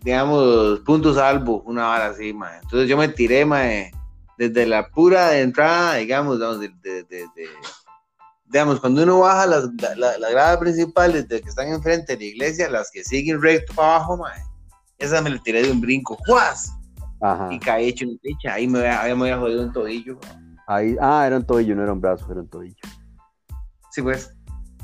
digamos, 0.00 0.80
punto 0.80 1.14
salvo, 1.14 1.62
una 1.66 1.88
hora 1.90 2.06
así, 2.06 2.32
ma. 2.32 2.58
Entonces 2.62 2.88
yo 2.88 2.96
me 2.96 3.08
tiré, 3.08 3.44
ma, 3.44 3.62
desde 4.38 4.66
la 4.66 4.88
pura 4.88 5.38
entrada, 5.38 5.94
digamos, 5.94 6.38
de, 6.40 6.68
de- 6.82 7.04
de- 7.04 7.26
digamos, 8.46 8.80
cuando 8.80 9.02
uno 9.04 9.20
baja 9.20 9.46
las- 9.46 9.68
la, 9.96 10.18
la, 10.18 10.30
grada 10.30 10.58
principal, 10.58 11.12
desde 11.12 11.40
que 11.40 11.48
están 11.48 11.68
enfrente 11.68 12.14
de 12.14 12.18
la 12.18 12.24
iglesia, 12.24 12.68
las 12.68 12.90
que 12.90 13.04
siguen 13.04 13.40
recto 13.40 13.72
para 13.74 13.96
abajo, 13.96 14.16
ma, 14.16 14.32
esa 14.98 15.20
me 15.22 15.30
la 15.30 15.38
tiré 15.42 15.62
de 15.62 15.70
un 15.70 15.80
brinco, 15.80 16.18
¡juas! 16.26 16.72
Ajá. 17.20 17.48
Y 17.52 17.58
caí 17.60 17.88
hecho 17.88 18.04
una 18.06 18.18
fecha, 18.20 18.54
ahí 18.54 18.66
me, 18.66 18.80
había- 18.80 19.14
me 19.14 19.22
había 19.30 19.38
jodido 19.38 19.62
un 19.62 19.72
tobillo. 19.72 20.18
Ahí, 20.66 20.96
ah, 21.00 21.24
era 21.26 21.36
un 21.36 21.46
tobillo, 21.46 21.74
no 21.76 21.82
era 21.84 21.92
un 21.92 22.00
brazo, 22.00 22.26
era 22.30 22.40
un 22.40 22.48
tobillo. 22.48 22.76
Sí, 23.90 24.02
pues. 24.02 24.34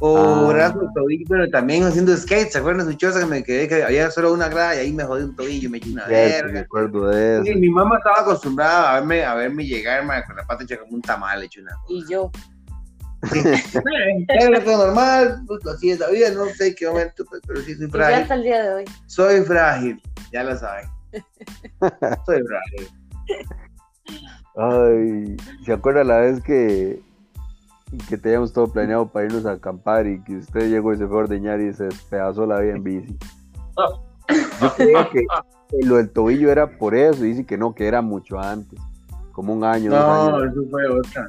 O 0.00 0.16
Ah. 0.16 0.52
brazo, 0.52 0.80
tobillo, 0.94 1.24
pero 1.28 1.50
también 1.50 1.82
haciendo 1.84 2.16
skate, 2.16 2.50
¿se 2.50 2.58
acuerdan 2.58 2.86
de 2.86 2.92
su 2.92 2.98
choza 2.98 3.18
que 3.20 3.26
me 3.26 3.42
quedé 3.42 3.66
que 3.66 3.82
había 3.82 4.10
solo 4.12 4.32
una 4.32 4.48
grada 4.48 4.76
y 4.76 4.78
ahí 4.78 4.92
me 4.92 5.02
jodí 5.04 5.24
un 5.24 5.34
tobillo, 5.34 5.68
me 5.70 5.78
eché 5.78 5.90
una 5.90 6.06
Cierto, 6.06 6.46
me 6.46 6.52
verga? 6.52 6.60
acuerdo 6.60 7.08
de 7.08 7.42
Sí, 7.42 7.50
eso. 7.50 7.58
mi 7.58 7.68
mamá 7.68 7.96
estaba 7.98 8.20
acostumbrada 8.20 8.90
a 8.90 8.94
verme, 9.00 9.24
a 9.24 9.34
verme 9.34 9.64
llegar 9.66 10.06
con 10.26 10.36
la 10.36 10.44
pata 10.46 10.62
hecha 10.62 10.78
como 10.78 10.92
un 10.94 11.02
tamal 11.02 11.42
hecho 11.42 11.60
una 11.62 11.72
Y 11.88 12.04
yo. 12.08 12.30
Sí. 13.32 13.40
Era 14.28 14.62
todo 14.62 14.86
normal, 14.86 15.42
pues, 15.48 15.66
así 15.66 15.90
es 15.90 15.98
la 15.98 16.08
vida, 16.10 16.30
no 16.30 16.44
sé 16.46 16.68
en 16.68 16.74
qué 16.76 16.86
momento, 16.86 17.24
pues, 17.28 17.42
pero 17.44 17.60
sí 17.62 17.74
soy 17.74 17.86
Y 17.86 17.88
ya 17.88 17.92
frágil. 17.96 18.22
hasta 18.22 18.34
el 18.34 18.42
día 18.44 18.62
de 18.62 18.74
hoy. 18.74 18.84
Soy 19.06 19.40
frágil, 19.42 20.00
ya 20.32 20.44
lo 20.44 20.56
saben. 20.56 20.86
Soy 22.26 22.40
frágil. 22.46 22.88
Ay, 24.56 25.36
¿se 25.64 25.72
acuerda 25.72 26.04
la 26.04 26.18
vez 26.18 26.40
que, 26.42 27.00
que 28.08 28.18
teníamos 28.18 28.52
todo 28.52 28.68
planeado 28.68 29.08
para 29.08 29.26
irnos 29.26 29.46
a 29.46 29.52
acampar 29.52 30.06
y 30.06 30.22
que 30.22 30.36
usted 30.36 30.68
llegó 30.70 30.92
y 30.92 30.98
se 30.98 31.06
fue 31.06 31.16
a 31.16 31.20
ordeñar 31.20 31.60
y 31.60 31.72
se 31.72 31.84
despedazó 31.84 32.46
la 32.46 32.60
vida 32.60 32.76
en 32.76 32.84
bici? 32.84 33.16
Yo 34.60 34.74
creo 34.76 35.10
que 35.10 35.26
lo 35.84 35.96
del 35.96 36.10
tobillo 36.10 36.50
era 36.50 36.78
por 36.78 36.94
eso, 36.94 37.24
y 37.24 37.28
dice 37.30 37.46
que 37.46 37.56
no, 37.56 37.74
que 37.74 37.86
era 37.86 38.02
mucho 38.02 38.38
antes, 38.38 38.78
como 39.32 39.54
un 39.54 39.64
año, 39.64 39.90
dos 39.90 40.00
No, 40.00 40.36
años. 40.36 40.52
eso 40.52 40.70
fue 40.70 40.88
otra. 40.88 41.26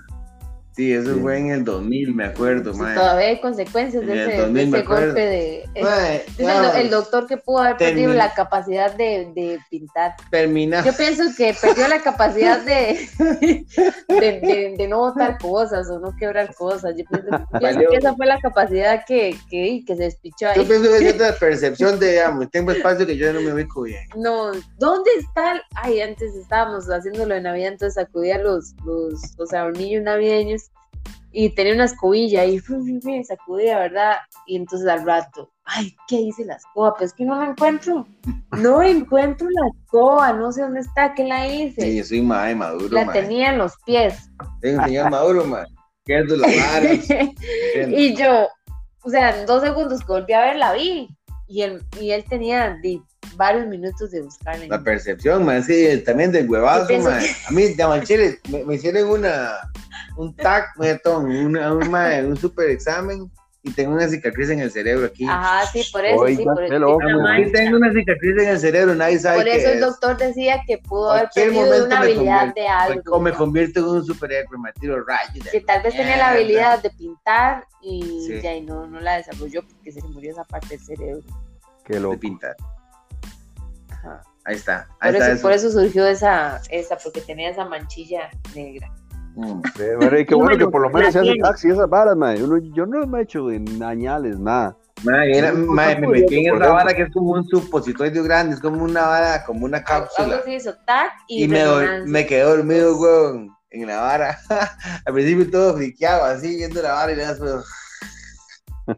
Sí, 0.79 0.93
eso 0.93 1.13
Sí. 1.13 1.19
fue 1.19 1.37
en 1.37 1.51
el 1.51 1.65
2000, 1.65 2.15
me 2.15 2.23
acuerdo, 2.23 2.73
Sí, 2.73 2.79
todavía 2.79 3.27
hay 3.27 3.41
consecuencias 3.41 4.05
de 4.05 4.13
ese, 4.27 4.37
2000 4.37 4.53
de 4.65 4.71
me 4.71 4.77
ese 4.77 4.85
acuerdo. 4.85 5.05
golpe 5.07 5.25
de... 5.25 5.63
el, 6.79 6.89
doctor 6.89 7.27
que 7.27 7.35
pudo 7.35 7.57
haber 7.59 7.75
perdido 7.75 8.13
la 8.13 8.33
capacidad 8.33 8.95
de, 8.95 9.29
de 9.35 9.59
pintar. 9.69 10.13
termina. 10.31 10.81
Yo 10.85 10.93
pienso 10.95 11.23
que 11.35 11.53
perdió 11.61 11.85
la 11.89 11.99
capacidad 12.01 12.61
de, 12.61 12.97
de, 14.07 14.39
de- 14.39 14.75
de 14.77 14.87
no 14.87 14.99
botar 14.99 15.37
cosas 15.37 15.89
o 15.89 15.99
no 15.99 16.15
quebrar 16.15 16.55
cosas. 16.55 16.95
Yo 16.95 17.03
pienso, 17.59 17.81
que 17.91 17.97
esa 17.97 18.15
fue 18.15 18.25
la 18.25 18.39
capacidad 18.39 19.03
que, 19.05 19.35
que, 19.49 19.83
que 19.85 19.95
se 19.97 20.03
despichó 20.03 20.45
Yo 20.55 20.61
ahí. 20.61 20.65
pienso 20.65 20.89
que 20.97 21.09
es 21.09 21.13
otra 21.15 21.33
percepción 21.37 21.99
de, 21.99 22.11
digamos, 22.13 22.49
tengo 22.51 22.71
espacio 22.71 23.05
que 23.05 23.17
yo 23.17 23.33
no 23.33 23.41
me 23.41 23.51
ubico 23.53 23.81
bien. 23.81 24.07
No, 24.15 24.51
¿dónde 24.77 25.09
está? 25.19 25.51
el- 25.55 25.61
Ay, 25.75 25.99
antes 25.99 26.33
estábamos 26.35 26.85
haciéndolo 26.87 27.35
de 27.35 27.41
Navidad, 27.41 27.73
entonces 27.73 27.95
sacudía 27.95 28.37
los, 28.37 28.73
los, 28.85 29.19
los 29.37 29.53
adornillos 29.53 30.03
navideños 30.03 30.68
y 31.31 31.49
tenía 31.53 31.73
una 31.73 31.85
escobilla 31.85 32.45
y 32.45 32.59
fu, 32.59 32.83
sacudía, 33.23 33.79
¿verdad? 33.79 34.13
Y 34.47 34.55
entonces 34.55 34.87
al 34.87 35.05
rato, 35.05 35.51
ay, 35.63 35.95
¿qué 36.07 36.15
hice 36.15 36.45
la 36.45 36.55
escoba? 36.55 36.95
Pues 36.95 37.13
que 37.13 37.25
no 37.25 37.35
la 37.35 37.51
encuentro. 37.51 38.07
No 38.57 38.81
encuentro 38.83 39.47
la 39.49 39.67
escoba, 39.67 40.33
no 40.33 40.51
sé 40.51 40.61
dónde 40.61 40.81
está, 40.81 41.13
¿qué 41.13 41.25
la 41.25 41.47
hice? 41.47 41.81
Sí, 41.81 41.97
yo 41.97 42.03
soy 42.03 42.21
mae 42.21 42.55
maduro, 42.55 42.89
la 42.89 43.05
mae. 43.05 43.21
tenía 43.21 43.51
en 43.51 43.59
los 43.59 43.73
pies. 43.85 44.31
Tengo 44.61 44.83
señor 44.83 45.11
maduro, 45.11 45.45
mae. 45.45 45.65
Que 46.05 46.19
es 46.19 46.27
varas. 46.27 47.09
¿entiendes? 47.09 47.99
y 47.99 48.15
yo, 48.15 48.47
o 49.03 49.09
sea, 49.09 49.39
en 49.39 49.45
dos 49.45 49.61
segundos 49.61 49.99
que 50.01 50.11
volví 50.11 50.33
a 50.33 50.41
ver, 50.41 50.55
la 50.55 50.73
vi. 50.73 51.15
Y 51.47 51.63
él, 51.63 51.83
y 51.99 52.11
él 52.11 52.23
tenía 52.29 52.77
de, 52.83 53.01
varios 53.35 53.67
minutos 53.67 54.11
de 54.11 54.21
buscarla. 54.21 54.67
La 54.67 54.83
percepción, 54.83 55.45
mae, 55.45 55.63
sí, 55.63 56.03
también 56.05 56.31
del 56.31 56.49
huevazo, 56.49 56.97
mae. 56.99 57.27
A 57.47 57.51
mí, 57.51 57.67
de 57.73 58.39
me, 58.49 58.63
me 58.65 58.75
hicieron 58.75 59.09
una, 59.09 59.51
un 60.19 60.35
tag, 60.35 60.65
metón, 60.77 61.25
una, 61.31 61.73
un, 61.73 61.95
un 62.25 62.37
super 62.37 62.69
examen 62.69 63.31
y 63.63 63.71
tengo 63.71 63.93
una 63.93 64.07
cicatriz 64.07 64.49
en 64.49 64.59
el 64.59 64.71
cerebro 64.71 65.05
aquí. 65.05 65.25
Ajá, 65.27 65.65
sí, 65.67 65.83
por 65.91 66.03
eso, 66.05 66.17
sí, 66.27 66.35
Oiga, 66.37 66.53
por 66.53 66.67
qué 66.67 66.75
eso. 66.75 67.51
tengo 67.53 67.77
una 67.77 67.93
cicatriz 67.93 68.31
en 68.41 68.49
el 68.49 68.59
cerebro, 68.59 68.95
nadie 68.95 69.19
sabe 69.19 69.37
Por 69.37 69.45
qué 69.45 69.55
eso 69.57 69.67
el 69.69 69.73
es. 69.75 69.81
doctor 69.81 70.17
decía 70.17 70.61
que 70.65 70.77
pudo 70.79 71.11
haber 71.11 71.29
perdido 71.33 71.85
una 71.85 71.99
habilidad 71.99 72.53
de 72.53 72.67
algo. 72.67 73.01
O 73.11 73.19
me 73.19 73.31
convierto 73.33 73.79
en 73.79 73.85
un 73.85 74.05
superhéroe, 74.05 74.57
me 74.59 74.71
tiro 74.73 75.03
rayos. 75.05 75.43
de 75.45 75.51
que 75.51 75.61
tal 75.61 75.81
vez 75.83 75.93
tenía 75.95 76.17
la 76.17 76.29
habilidad 76.31 76.81
de 76.81 76.89
pintar 76.89 77.65
y 77.81 78.25
Sí. 78.27 78.41
ya 78.41 78.55
y 78.55 78.61
no, 78.61 78.87
no 78.87 78.99
la 78.99 79.17
desarrolló 79.17 79.61
porque 79.63 79.91
se 79.91 80.01
le 80.01 80.07
murió 80.09 80.31
esa 80.31 80.43
parte 80.45 80.67
del 80.77 80.79
cerebro. 80.81 81.23
Qué 81.85 81.93
de 81.95 81.99
loco. 82.01 82.19
pintar. 82.19 82.55
Ajá. 83.89 84.21
Ahí 84.45 84.55
está. 84.55 84.87
Ahí 84.99 85.11
Por 85.11 85.21
está 85.21 85.31
eso, 85.33 85.41
por 85.41 85.51
eso 85.51 85.71
surgió 85.71 86.05
esa, 86.07 86.61
esa, 86.69 86.97
porque 86.97 87.21
tenía 87.21 87.49
esa 87.49 87.65
manchilla 87.65 88.29
negra. 88.55 88.89
Bueno, 89.39 90.19
y 90.19 90.25
qué 90.25 90.35
bueno 90.35 90.57
que 90.57 90.67
por 90.67 90.81
lo 90.81 90.89
menos 90.89 91.13
se 91.13 91.19
hace 91.19 91.29
taxi 91.41 91.69
esas 91.69 91.89
varas, 91.89 92.15
mae. 92.15 92.41
Uno- 92.43 92.57
yo 92.73 92.85
no 92.85 93.05
me 93.07 93.19
he 93.19 93.23
hecho 93.23 93.47
de 93.47 93.59
dañales, 93.77 94.37
nada. 94.39 94.75
Mae, 95.03 95.37
era- 95.37 95.53
mae, 95.53 95.99
me 95.99 96.07
metí 96.07 96.39
en 96.45 96.55
esa 96.55 96.73
vara 96.73 96.93
que 96.93 97.03
es 97.03 97.13
como 97.13 97.31
un 97.31 97.47
supositorio 97.47 98.23
grande, 98.23 98.55
es 98.55 98.61
como 98.61 98.83
una 98.83 99.01
vara, 99.07 99.43
como 99.45 99.65
una 99.65 99.81
cápsula. 99.83 100.41
hizo 100.47 100.73
tac 100.85 101.11
y, 101.27 101.45
Y 101.45 101.47
me, 101.47 101.63
me 102.05 102.25
quedé 102.25 102.41
dormido, 102.43 102.97
weón, 102.99 103.49
en 103.71 103.87
la 103.87 104.01
vara. 104.01 104.37
Al 105.05 105.13
principio 105.13 105.49
todo 105.49 105.77
friqueado, 105.77 106.25
así, 106.25 106.57
viendo 106.57 106.81
la 106.81 106.93
vara 106.93 107.11
y 107.13 107.15
después. 107.15 107.51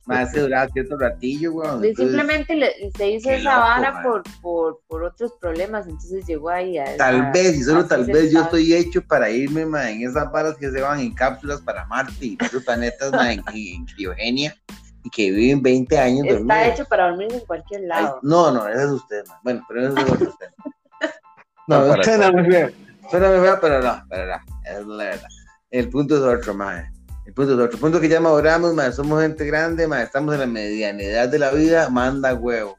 Más 0.05 0.31
se 0.31 0.39
duraba 0.41 0.67
cierto 0.69 0.98
ratillo, 0.98 1.53
weón. 1.53 1.83
Y 1.83 1.89
entonces, 1.89 2.15
Simplemente 2.15 2.55
le- 2.55 2.91
se 2.98 3.10
hizo 3.12 3.29
esa 3.29 3.43
loco, 3.55 3.62
vara 3.62 4.03
por, 4.03 4.24
por, 4.41 4.79
por 4.88 5.03
otros 5.03 5.33
problemas, 5.39 5.86
entonces 5.88 6.25
llegó 6.25 6.50
ahí 6.50 6.77
a 6.77 6.98
Tal 6.98 7.31
vez, 7.31 7.55
y 7.57 7.63
solo 7.63 7.86
tal 7.86 8.05
vez 8.05 8.31
yo 8.31 8.41
estoy 8.41 8.74
hecho 8.74 9.01
para 9.05 9.29
irme, 9.29 9.65
ma, 9.65 9.89
en 9.89 10.07
esas 10.07 10.31
varas 10.31 10.55
que 10.57 10.69
se 10.71 10.81
van 10.81 11.00
en 11.00 11.13
cápsulas 11.13 11.62
para 11.62 11.86
Marte 11.86 12.13
y 12.25 12.38
otros 12.45 12.63
planetas, 12.63 13.12
ma, 13.12 13.31
en, 13.33 13.43
en 13.53 13.86
criogenia, 13.86 14.55
y 15.03 15.10
que 15.10 15.31
viven 15.31 15.62
20 15.62 15.98
años 15.98 16.25
Está 16.27 16.33
dormidos. 16.38 16.74
hecho 16.74 16.86
para 16.86 17.07
dormir 17.10 17.33
en 17.33 17.39
cualquier 17.41 17.81
Ay, 17.81 17.88
lado. 17.88 18.19
no, 18.21 18.51
no, 18.51 18.67
ese 18.67 18.83
es 18.83 18.89
usted, 18.89 19.24
ma. 19.27 19.39
Bueno, 19.43 19.65
pero 19.67 19.88
eso 19.88 19.98
es 19.98 20.12
otro 20.12 20.36
tema. 20.39 20.51
No, 21.67 21.86
No, 21.95 22.03
suena 22.03 22.31
muy 22.31 22.51
feo. 22.51 22.69
Suena 23.10 23.29
muy 23.29 23.39
feo, 23.39 23.57
pero 23.62 23.81
no, 23.81 24.03
pero 24.10 24.25
no. 24.27 24.36
Esa 24.65 24.79
es 24.79 24.86
la 24.88 25.03
verdad. 25.05 25.27
El 25.69 25.89
punto 25.89 26.15
es 26.17 26.21
otro, 26.39 26.53
ma. 26.53 26.83
El 27.32 27.36
punto 27.36 27.54
es 27.54 27.60
otro. 27.60 27.72
El 27.72 27.80
punto 27.80 28.02
que 28.02 28.10
ya 28.10 28.20
maduramos, 28.20 28.74
ma. 28.74 28.92
Somos 28.92 29.22
gente 29.22 29.46
grande. 29.46 29.88
Estamos 30.04 30.34
en 30.34 30.42
la 30.42 30.48
medianidad 30.48 31.30
de 31.30 31.40
la 31.40 31.52
vida, 31.52 31.90
manda 31.90 32.34
huevo. 32.34 32.78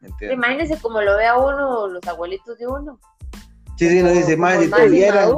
¿Me 0.00 0.08
entiendes? 0.08 0.36
Imagínense 0.36 0.82
como 0.82 1.00
lo 1.00 1.16
ve 1.16 1.26
a 1.26 1.38
uno, 1.38 1.86
los 1.86 2.04
abuelitos 2.08 2.58
de 2.58 2.66
uno. 2.66 2.98
Sí, 3.76 3.88
sí, 3.88 4.02
nos 4.02 4.14
dice, 4.14 4.34
como 4.34 4.48
ma, 4.48 4.58
si 4.58 4.68
te 4.68 4.88
vieran. 4.88 5.30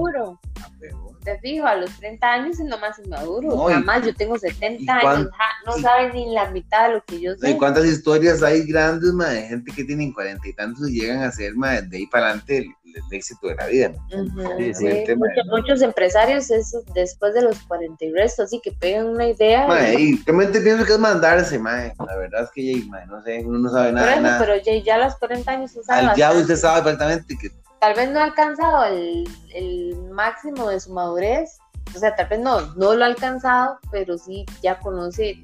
Te 1.25 1.39
fijo, 1.41 1.67
a 1.67 1.75
los 1.75 1.91
30 1.99 2.33
años 2.33 2.59
es 2.59 2.67
lo 2.67 2.79
más 2.79 2.99
inmaduro. 2.99 3.49
No, 3.55 3.71
y- 3.71 3.75
Jamás 3.75 4.07
yo 4.07 4.15
tengo 4.15 4.39
70 4.39 4.83
y 4.99 5.01
cuán- 5.03 5.17
años, 5.19 5.31
ja, 5.37 5.45
no 5.71 5.77
y- 5.77 5.83
saben 5.83 6.13
ni 6.15 6.33
la 6.35 6.51
mitad 6.51 6.89
de 6.89 6.95
lo 6.95 7.05
que 7.05 7.21
yo 7.21 7.35
sé. 7.37 7.51
¿Y 7.51 7.59
cuántas 7.59 7.85
historias 7.85 8.43
hay 8.43 8.63
grandes, 8.67 9.13
ma, 9.13 9.29
de 9.29 9.43
gente 9.43 9.71
que 9.75 9.85
tienen 9.85 10.13
cuarenta 10.15 10.49
y 10.49 10.55
tantos 10.55 10.89
y 10.89 11.01
llegan 11.01 11.23
a 11.23 11.31
ser, 11.31 11.55
ma, 11.55 11.81
de 11.81 11.97
ahí 11.99 12.07
para 12.07 12.27
adelante 12.29 12.59
el, 12.59 12.65
el 12.65 13.03
éxito 13.13 13.49
de 13.49 13.55
la 13.57 13.67
vida? 13.67 13.93
¿no? 14.11 14.23
Ujú, 14.23 14.41
Sí, 14.59 14.75
sí, 14.75 14.87
el 14.87 15.19
muchos, 15.51 15.83
empresarios 15.83 16.51
eso, 16.51 16.83
después 16.95 17.35
de 17.35 17.43
los 17.43 17.59
40 17.65 18.05
y 18.05 18.13
resto, 18.13 18.43
así 18.45 18.59
que 18.63 18.73
pegan 18.73 19.07
una 19.07 19.27
idea. 19.29 19.67
Ma, 19.67 19.91
y- 19.91 20.15
y 20.15 20.23
realmente 20.25 20.61
pienso 20.63 20.85
que 20.87 20.93
es 20.93 20.99
mandarse, 20.99 21.59
ma. 21.59 21.93
La 22.07 22.17
verdad 22.17 22.45
es 22.45 22.51
que, 22.55 22.65
ya, 22.81 22.87
ma, 22.89 23.05
no 23.05 23.23
sé, 23.23 23.43
uno 23.45 23.59
no 23.59 23.71
sabe 23.71 23.93
nada. 23.93 24.13
eso, 24.13 24.21
nada. 24.23 24.39
pero 24.39 24.57
ya, 24.57 24.73
ya 24.83 24.95
a 24.95 24.99
los 25.05 25.17
40 25.17 25.51
años 25.53 25.71
usted 25.73 25.83
sabe 25.83 26.07
Al 26.09 26.17
ya 26.17 26.33
usted 26.33 26.57
sabe 26.57 26.83
perfectamente 26.83 27.37
que 27.39 27.51
Tal 27.81 27.95
vez 27.95 28.11
no 28.11 28.21
ha 28.21 28.25
alcanzado 28.25 28.85
el, 28.85 29.29
el 29.55 29.97
máximo 30.11 30.69
de 30.69 30.81
su 30.81 30.93
madurez, 30.93 31.59
o 31.95 31.99
sea, 31.99 32.15
tal 32.15 32.29
vez 32.29 32.41
no, 32.41 32.75
no 32.77 32.95
lo 32.95 33.05
ha 33.05 33.09
alcanzado, 33.09 33.79
pero 33.91 34.17
sí 34.19 34.45
ya 34.63 34.79
conoce, 34.79 35.43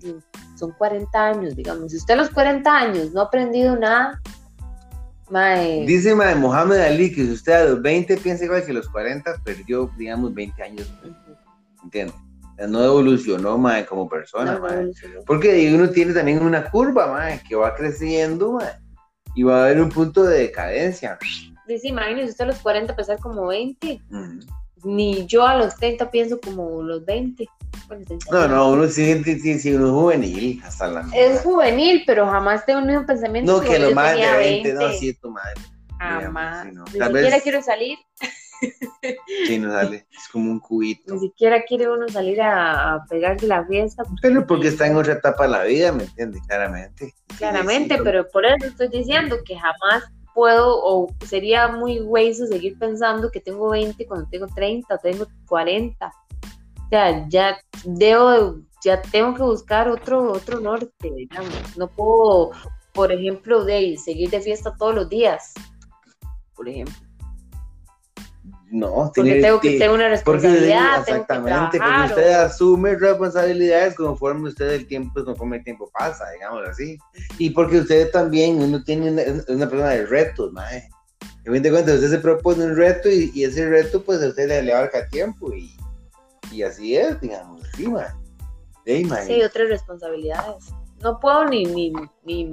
son 0.57 0.73
40 0.73 1.19
años, 1.19 1.57
digamos. 1.57 1.90
Si 1.90 1.97
usted 1.99 2.14
a 2.14 2.19
los 2.19 2.31
40 2.31 2.71
años 2.71 3.12
no 3.12 3.23
ha 3.23 3.25
aprendido 3.25 3.76
nada, 3.76 4.21
mae, 5.31 5.85
Dice 5.87 6.14
ma, 6.14 6.35
Mohamed 6.35 6.78
Ali 6.78 7.12
que 7.12 7.25
si 7.25 7.33
usted 7.33 7.52
a 7.52 7.64
los 7.64 7.83
20 7.83 8.16
piensa 8.19 8.45
igual 8.45 8.64
que 8.64 8.71
a 8.71 8.75
los 8.75 8.88
40, 8.88 9.43
perdió, 9.45 9.90
digamos, 9.97 10.33
20 10.35 10.62
años, 10.62 10.93
sea, 11.90 12.66
No 12.69 12.83
evolucionó 12.83 13.59
ma, 13.59 13.85
como 13.85 14.09
persona. 14.09 14.59
no. 14.59 15.23
Porque 15.26 15.73
uno 15.75 15.90
tiene 15.90 16.12
también 16.12 16.43
una 16.43 16.71
curva 16.71 17.07
ma, 17.09 17.38
que 17.38 17.57
va 17.57 17.75
creciendo 17.75 18.59
y 19.35 19.43
va 19.43 19.61
a 19.61 19.64
haber 19.64 19.81
un 19.81 19.90
punto 19.90 20.23
de 20.23 20.38
decadencia. 20.38 21.19
Dice, 21.66 21.88
imagínese 21.88 22.30
usted 22.30 22.44
a 22.44 22.49
los 22.49 22.58
40 22.58 22.94
pesar 22.94 23.18
como 23.18 23.46
20, 23.49 24.00
Ujú. 24.11 24.38
ni 24.85 25.26
yo 25.26 25.46
a 25.46 25.56
los 25.56 25.75
30 25.76 26.11
pienso 26.11 26.40
como 26.40 26.82
los 26.82 27.04
20. 27.04 27.46
Bueno, 27.88 28.04
No, 28.30 28.49
no, 28.49 28.68
uno 28.70 28.88
siente, 28.88 29.38
sí, 29.38 29.58
sí, 29.58 29.73
uno 29.75 29.87
es 29.87 29.92
juvenil 29.92 30.62
hasta 30.64 30.88
la 30.88 31.06
Es 31.14 31.40
juvenil, 31.42 32.02
pero 32.06 32.26
jamás 32.26 32.64
tengo 32.66 32.80
el 32.80 32.87
mismo 32.87 33.06
pensamiento 33.06 33.52
No, 33.52 33.61
que 33.61 33.78
lo 33.78 33.90
más 33.92 34.11
de 34.11 34.14
tenía 34.14 34.37
20, 34.37 34.75
no, 34.75 34.92
sí, 34.92 35.14
tu 35.14 35.30
madre. 35.30 35.54
Jamás. 35.99 36.66
sí, 36.66 36.73
no. 36.73 36.85
Ni 36.92 36.99
Tal 36.99 37.08
siquiera 37.12 37.30
vez- 37.37 37.42
quiero 37.42 37.62
salir, 37.62 37.99
Sí, 39.46 39.58
no 39.58 39.70
sale. 39.70 40.06
Es 40.11 40.28
como 40.32 40.50
un 40.50 40.58
cubito. 40.61 41.12
ni 41.14 41.20
siquiera 41.20 41.62
quiere 41.62 41.88
uno 41.90 42.08
salir 42.08 42.40
a, 42.40 42.94
a 42.94 43.04
pegarse 43.04 43.46
la 43.46 43.64
fiesta, 43.66 44.02
Pero 44.23 44.46
porque 44.46 44.68
está 44.68 44.87
en 44.87 44.96
otra 44.96 45.12
etapa 45.14 45.44
de 45.44 45.50
la 45.50 45.62
vida, 45.64 45.92
¿me 45.92 46.04
entiendes? 46.04 46.40
Claramente. 46.46 47.14
claramente, 47.38 47.94
Sí, 47.94 47.99
sí, 47.99 48.00
pero 48.04 48.26
por 48.30 48.46
eso 48.46 48.66
estoy 48.66 48.88
diciendo 48.88 49.37
que 49.44 49.56
jamás 49.58 50.04
puedo 50.37 50.85
o 50.85 51.09
sería 51.26 51.66
muy 51.69 51.99
hueso 52.00 52.47
seguir 52.47 52.78
pensando 52.78 53.31
que 53.31 53.40
tengo 53.40 53.71
20 53.71 54.07
cuando 54.07 54.28
tengo 54.28 54.47
30 54.47 54.95
o 54.95 54.99
tengo 54.99 55.26
40. 55.49 56.07
O 56.07 56.88
sea, 56.90 57.26
ya 57.28 57.59
debo, 57.85 58.61
ya 58.85 59.00
tengo 59.00 59.35
que 59.35 59.43
buscar 59.43 59.88
otro, 59.88 60.31
otro 60.33 60.61
norte, 60.61 61.11
digamos. 61.16 61.76
No 61.78 61.88
puedo, 61.88 62.50
por 62.93 63.11
ejemplo, 63.11 63.64
de 63.64 63.97
seguir 63.97 64.28
de 64.28 64.43
fiesta 64.43 64.76
todos 64.78 64.95
los 64.95 65.09
días, 65.09 65.55
por 66.55 66.69
ejemplo. 66.69 67.05
No, 68.78 69.11
Porque 69.14 69.23
tiene- 69.23 69.40
tengo 69.40 69.61
que 69.61 69.71
tener 69.73 69.90
una 69.90 70.04
porque 70.04 70.11
responsabilidad, 70.49 70.92
tengo 70.92 71.04
que 71.04 71.11
exactamente, 71.11 71.78
porque 71.78 72.14
usted 72.14 72.33
asume 72.35 72.95
responsabilidades 72.97 73.95
conforme 73.95 74.49
usted 74.50 74.68
el 74.71 74.87
tiempo, 74.87 75.25
conforme 75.25 75.56
el 75.56 75.64
tiempo 75.64 75.90
pasa, 75.99 76.28
digamos 76.33 76.68
así. 76.68 76.99
Y 77.38 77.50
porque 77.50 77.78
usted 77.78 78.11
también, 78.11 78.61
uno 78.61 78.85
tiene 78.85 79.11
una, 79.12 79.23
una 79.49 79.68
persona 79.68 79.90
de 79.90 80.06
retos, 80.06 80.52
mae. 80.52 80.88
En 81.45 81.52
fin 81.54 81.62
de 81.62 81.71
cuentas, 81.71 81.95
usted 81.95 82.11
se 82.11 82.18
propone 82.18 82.64
un 82.64 82.76
reto 82.76 83.09
y, 83.09 83.30
y 83.35 83.45
ese 83.45 83.66
reto, 83.68 84.02
pues 84.02 84.23
a 84.23 84.28
usted 84.28 84.49
le, 84.49 84.62
le 84.62 84.75
abarca 84.75 85.06
tiempo 85.09 85.52
y, 85.54 85.75
y 86.52 86.62
así 86.62 86.97
es, 86.97 87.18
digamos, 87.21 87.62
así, 87.73 87.87
mae. 87.88 88.09
Sí, 89.26 89.42
otras 89.42 89.68
responsabilidades. 89.68 90.64
No 91.06 91.20
puedo 91.20 91.44
ni, 91.44 91.64
ni, 91.64 91.92
ni, 92.25 92.44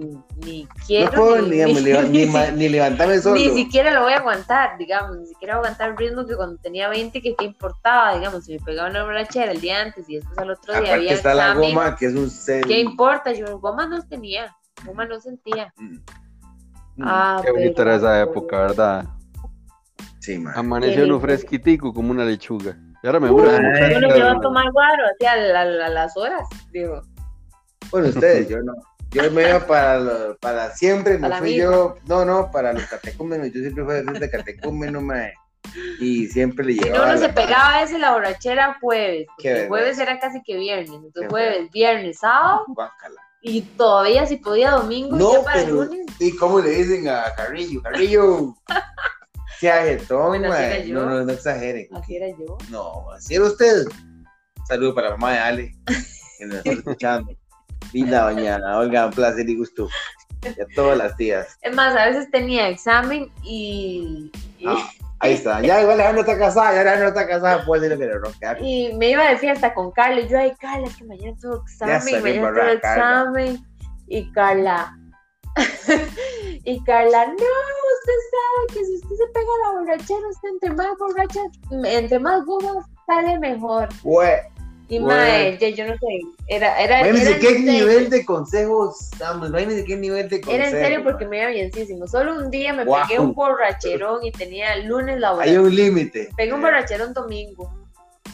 ni 0.45 0.67
quiero. 0.85 1.11
no 1.11 1.17
puedo 1.17 1.41
ni, 1.41 1.57
ni, 1.63 1.73
ni- 1.73 2.51
ni, 2.55 2.69
levantarme 2.69 3.17
solo. 3.17 3.35
ni 3.35 3.49
siquiera 3.49 3.89
lo 3.91 4.03
voy 4.03 4.13
a 4.13 4.17
aguantar, 4.17 4.77
digamos, 4.77 5.17
ni 5.17 5.25
siquiera 5.25 5.55
aguantar 5.55 5.89
el 5.89 5.97
ritmo 5.97 6.23
que 6.27 6.35
cuando 6.35 6.57
tenía 6.57 6.87
20, 6.87 7.19
que 7.19 7.35
qué 7.35 7.45
importaba, 7.45 8.15
digamos, 8.15 8.45
si 8.45 8.53
me 8.53 8.59
pegaba 8.59 8.91
una 8.91 9.03
borrachera 9.03 9.51
el 9.53 9.59
día 9.59 9.81
antes 9.81 10.07
y 10.07 10.17
después 10.17 10.37
al 10.37 10.51
otro 10.51 10.79
día 10.79 10.93
había 10.93 11.13
está 11.13 11.33
la 11.33 11.55
goma, 11.55 11.95
que 11.95 12.05
es 12.05 12.13
un 12.13 12.29
ser. 12.29 12.63
¿qué 12.65 12.79
importa? 12.79 13.33
Yo 13.33 13.57
goma 13.59 13.87
no 13.87 14.05
tenía, 14.07 14.55
goma 14.85 15.05
no 15.07 15.19
sentía. 15.19 15.73
Mm. 15.77 15.97
Ah, 17.01 17.41
Qué 17.43 17.49
bonita 17.51 17.81
era 17.81 17.95
esa 17.95 18.21
época, 18.21 18.59
¿verdad? 18.59 19.05
Sí, 20.19 20.37
mae. 20.37 20.53
Amaneció 20.55 21.01
lindo. 21.01 21.19
fresquitico 21.19 21.91
como 21.91 22.11
una 22.11 22.23
lechuga. 22.23 22.77
Y 23.01 23.07
ahora 23.07 23.19
me 23.19 23.27
Ay, 23.29 23.33
mujer, 23.33 24.17
Yo 24.17 24.29
a 24.29 24.39
tomar 24.39 24.71
guaro, 24.71 25.03
así 25.07 25.25
a, 25.25 25.35
la- 25.35 25.85
a 25.87 25.89
las 25.89 26.15
horas, 26.15 26.47
digo. 26.71 27.01
Bueno, 27.93 28.07
ustedes, 28.09 28.49
yo 28.49 28.57
no. 28.63 28.73
Yo 29.11 29.29
me 29.31 29.47
iba 29.47 29.59
para, 29.67 29.99
lo- 29.99 30.35
para 30.37 30.71
siempre, 30.71 31.13
me 31.19 31.29
Para 31.29 31.37
fui 31.37 31.53
yo, 31.53 31.95
no, 32.07 32.25
no, 32.25 32.49
para 32.49 32.73
los 32.73 32.83
catecúmenos, 32.85 33.51
yo 33.51 33.59
siempre 33.61 33.85
fui 33.85 34.19
de 34.19 34.29
catecúmeno, 34.31 34.99
mae, 34.99 35.31
y 35.99 36.25
siempre 36.25 36.65
le 36.65 36.73
Si 36.73 36.79
no, 36.79 36.85
llevaba 36.87 37.03
uno 37.05 37.13
la 37.13 37.19
se 37.19 37.29
pegaba 37.29 37.75
a 37.75 37.81
veces 37.83 37.99
la 37.99 38.13
borrachera 38.13 38.79
jueves, 38.81 39.27
porque 39.27 39.61
el 39.61 39.67
jueves 39.67 39.99
era 39.99 40.19
casi 40.19 40.41
que 40.41 40.57
viernes, 40.57 40.89
entonces 40.89 41.21
Qué 41.21 41.27
jueves, 41.29 41.71
viernes, 41.71 42.17
sábado, 42.19 42.65
y 43.43 43.61
todavía 43.61 44.25
si 44.25 44.37
podía 44.37 44.71
domingo, 44.71 45.15
No, 45.15 45.33
ya 45.33 45.43
para 45.43 45.59
el 45.59 45.65
pero, 45.67 45.83
lunes. 45.83 46.05
¿y 46.19 46.35
cómo 46.35 46.59
le 46.59 46.71
dicen 46.71 47.07
a 47.07 47.25
Carrillo? 47.35 47.81
Carrillo, 47.83 48.55
se 49.59 49.97
Bueno, 50.09 50.49
yo. 50.83 50.95
No, 50.95 51.05
no, 51.05 51.23
no 51.23 51.31
exageren. 51.31 51.87
Así 51.95 52.15
era 52.15 52.29
yo. 52.29 52.57
No, 52.71 53.11
así 53.11 53.35
era 53.35 53.45
usted. 53.45 53.85
Saludo 54.67 54.95
para 54.95 55.09
la 55.11 55.17
mamá 55.17 55.33
de 55.33 55.37
Ale, 55.39 55.75
que 56.39 56.45
nos 56.47 56.57
está 56.57 56.71
escuchando. 56.71 57.31
Linda 57.93 58.25
mañana, 58.25 58.79
Olga, 58.79 59.05
un 59.05 59.13
placer 59.13 59.47
y 59.49 59.55
gusto. 59.55 59.87
Y 60.43 60.61
a 60.61 60.65
todas 60.75 60.97
las 60.97 61.15
tías. 61.15 61.57
Es 61.61 61.73
más, 61.73 61.95
a 61.95 62.07
veces 62.07 62.29
tenía 62.31 62.67
examen 62.67 63.31
y, 63.43 64.31
y, 64.57 64.65
Ah, 64.67 64.89
ahí 65.19 65.33
está. 65.33 65.61
Ya 65.61 65.81
igual 65.81 65.95
Alejandro 65.95 66.21
está 66.21 66.37
casada, 66.37 66.73
ya 66.73 66.81
Alejandro 66.81 67.07
está 67.09 67.27
casada, 67.27 67.65
puede 67.65 67.87
ser 67.87 67.97
que 67.97 68.05
le 68.05 68.17
ronca. 68.17 68.57
y 68.61 68.93
me 68.95 69.11
iba 69.11 69.29
de 69.29 69.37
fiesta 69.37 69.73
con 69.73 69.91
Carla. 69.91 70.21
Y 70.21 70.27
yo, 70.27 70.37
ay, 70.37 70.53
Carla, 70.59 70.89
que 70.97 71.05
mañana 71.05 71.37
tengo 71.39 71.61
examen, 71.63 72.21
mañana 72.21 72.51
tengo 72.51 72.53
Carla. 72.53 72.73
examen. 72.73 73.65
Y 74.07 74.31
Carla, 74.33 74.97
y 76.65 76.83
Carla, 76.83 77.25
no, 77.27 77.33
usted 77.33 78.19
sabe 78.31 78.67
que 78.73 78.85
si 78.85 78.95
usted 78.95 79.15
se 79.15 79.27
pega 79.33 79.51
la 79.63 79.71
borrachera, 79.79 80.27
usted 80.29 80.49
entre 80.49 80.69
más 80.71 80.97
borracha, 80.99 81.39
entre 81.85 82.19
más 82.19 82.45
gomas 82.45 82.85
sale 83.05 83.39
mejor. 83.39 83.89
Bueno. 84.03 84.52
Mae, 84.99 85.57
ya 85.59 85.69
yo 85.69 85.87
no 85.87 85.93
sé, 85.93 86.07
era, 86.47 86.79
era, 86.81 87.03
qué 87.03 87.17
serio. 87.17 87.71
nivel 87.71 88.09
de 88.09 88.25
consejos 88.25 89.09
damos, 89.17 89.49
imagínense 89.49 89.85
qué 89.85 89.95
nivel 89.95 90.29
de 90.29 90.41
consejos. 90.41 90.67
Era 90.67 90.77
en 90.77 90.85
serio 90.85 91.03
porque 91.03 91.27
me 91.27 91.39
iba 91.39 91.49
bienísimo. 91.49 92.07
Solo 92.07 92.35
un 92.35 92.49
día 92.49 92.73
me 92.73 92.85
pegué 92.85 93.19
un 93.19 93.33
borracherón 93.33 94.25
y 94.25 94.31
tenía 94.31 94.75
lunes 94.77 95.15
Hay 95.15 95.21
laboral. 95.21 95.59
un 95.59 95.75
límite. 95.75 96.29
Pegué 96.35 96.53
un 96.53 96.61
borracherón 96.61 97.13
domingo 97.13 97.73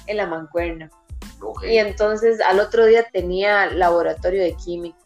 en 0.08 0.18
la 0.18 0.28
mancuerna. 0.28 0.89
Y 1.63 1.78
entonces 1.78 2.42
al 2.42 2.60
otro 2.60 2.86
día 2.86 3.06
tenía 3.12 3.68
laboratorio 3.68 4.44
de 4.44 4.54
química. 4.56 4.98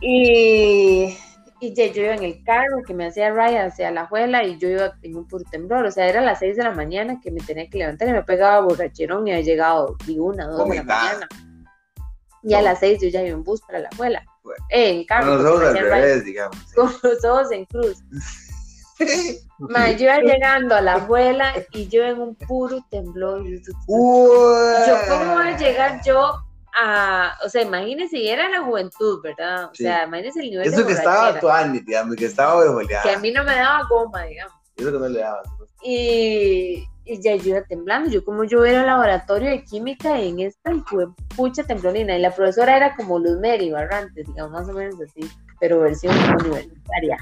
Y, 0.00 1.16
y 1.62 1.72
ya 1.74 1.86
yo 1.86 2.02
iba 2.02 2.14
en 2.14 2.24
el 2.24 2.42
carro 2.42 2.82
que 2.84 2.92
me 2.92 3.06
hacía 3.06 3.30
raya 3.30 3.66
hacia 3.66 3.92
la 3.92 4.06
juela 4.06 4.42
y 4.42 4.58
yo 4.58 4.68
iba 4.68 4.98
en 5.02 5.16
un 5.16 5.28
puro 5.28 5.44
temblor. 5.48 5.86
O 5.86 5.90
sea, 5.92 6.08
era 6.08 6.18
a 6.18 6.24
las 6.24 6.40
6 6.40 6.56
de 6.56 6.64
la 6.64 6.72
mañana 6.72 7.20
que 7.22 7.30
me 7.30 7.40
tenía 7.40 7.70
que 7.70 7.78
levantar 7.78 8.08
y 8.08 8.12
me 8.12 8.24
pegaba 8.24 8.60
borracherón 8.62 9.28
y 9.28 9.30
había 9.30 9.44
llegado 9.44 9.96
de 10.04 10.18
una, 10.18 10.48
dos 10.48 10.68
de 10.68 10.74
la 10.74 10.82
mañana. 10.82 11.28
Y 12.42 12.54
a 12.54 12.62
las 12.62 12.80
6 12.80 12.98
yo 13.02 13.08
ya 13.10 13.22
iba 13.22 13.36
en 13.36 13.44
bus 13.44 13.60
para 13.60 13.78
la. 13.78 13.90
Bueno. 13.96 14.18
Eh, 14.70 14.90
en 14.90 15.04
carro. 15.04 15.36
Con 15.36 15.44
los 15.44 15.54
ojos 15.54 15.68
al 15.68 15.78
revés, 15.78 16.24
digamos. 16.24 16.56
con 16.74 16.92
los 17.00 17.24
ojos 17.24 17.52
en 17.52 17.64
cruz. 17.66 17.98
Ma, 19.60 19.92
yo 19.92 20.06
iba 20.06 20.18
llegando 20.18 20.74
a 20.74 20.80
la 20.80 20.94
abuela 20.94 21.52
y 21.70 21.86
yo 21.86 22.02
en 22.02 22.20
un 22.20 22.34
puro 22.34 22.84
temblor. 22.90 23.44
Yo, 23.44 23.72
Uy. 23.86 24.74
¿cómo 25.08 25.34
voy 25.34 25.46
a 25.46 25.56
llegar 25.56 26.00
yo 26.04 26.44
a, 26.74 27.36
o 27.44 27.48
sea, 27.48 27.62
imagínense, 27.62 28.18
y 28.18 28.28
era 28.28 28.48
la 28.48 28.62
juventud, 28.62 29.20
¿verdad? 29.22 29.66
O 29.66 29.74
Sí. 29.74 29.84
sea, 29.84 30.04
imagínense 30.04 30.40
el 30.40 30.50
nivel 30.50 30.68
Eso 30.68 30.80
de 30.80 30.86
que 30.86 30.92
estaba 30.92 31.28
actuando, 31.28 31.80
digamos, 31.80 32.16
que 32.16 32.26
estaba 32.26 32.62
que 33.02 33.10
a 33.10 33.18
mí 33.18 33.30
no 33.30 33.44
me 33.44 33.54
daba 33.54 33.84
goma, 33.88 34.24
digamos. 34.24 34.54
Eso 34.76 34.92
que 34.92 34.98
no 34.98 35.08
le 35.08 35.20
daba. 35.20 35.42
Y, 35.82 36.84
y 37.04 37.20
ya 37.20 37.36
yo 37.36 37.50
iba 37.50 37.62
temblando, 37.62 38.08
yo 38.10 38.24
como 38.24 38.44
yo 38.44 38.64
era 38.64 38.80
al 38.80 38.86
laboratorio 38.86 39.50
de 39.50 39.64
química 39.64 40.18
en 40.18 40.40
esta 40.40 40.72
y 40.72 40.80
fue 40.86 41.06
pucha 41.36 41.64
temblorina, 41.64 42.16
y 42.16 42.22
la 42.22 42.34
profesora 42.34 42.76
era 42.76 42.96
como 42.96 43.18
Luz 43.18 43.38
Mary 43.40 43.70
Barrantes, 43.70 44.26
digamos, 44.26 44.52
más 44.52 44.68
o 44.68 44.72
menos 44.72 44.96
así, 45.00 45.28
pero 45.60 45.80
versión 45.80 46.14
universitaria. 46.40 47.18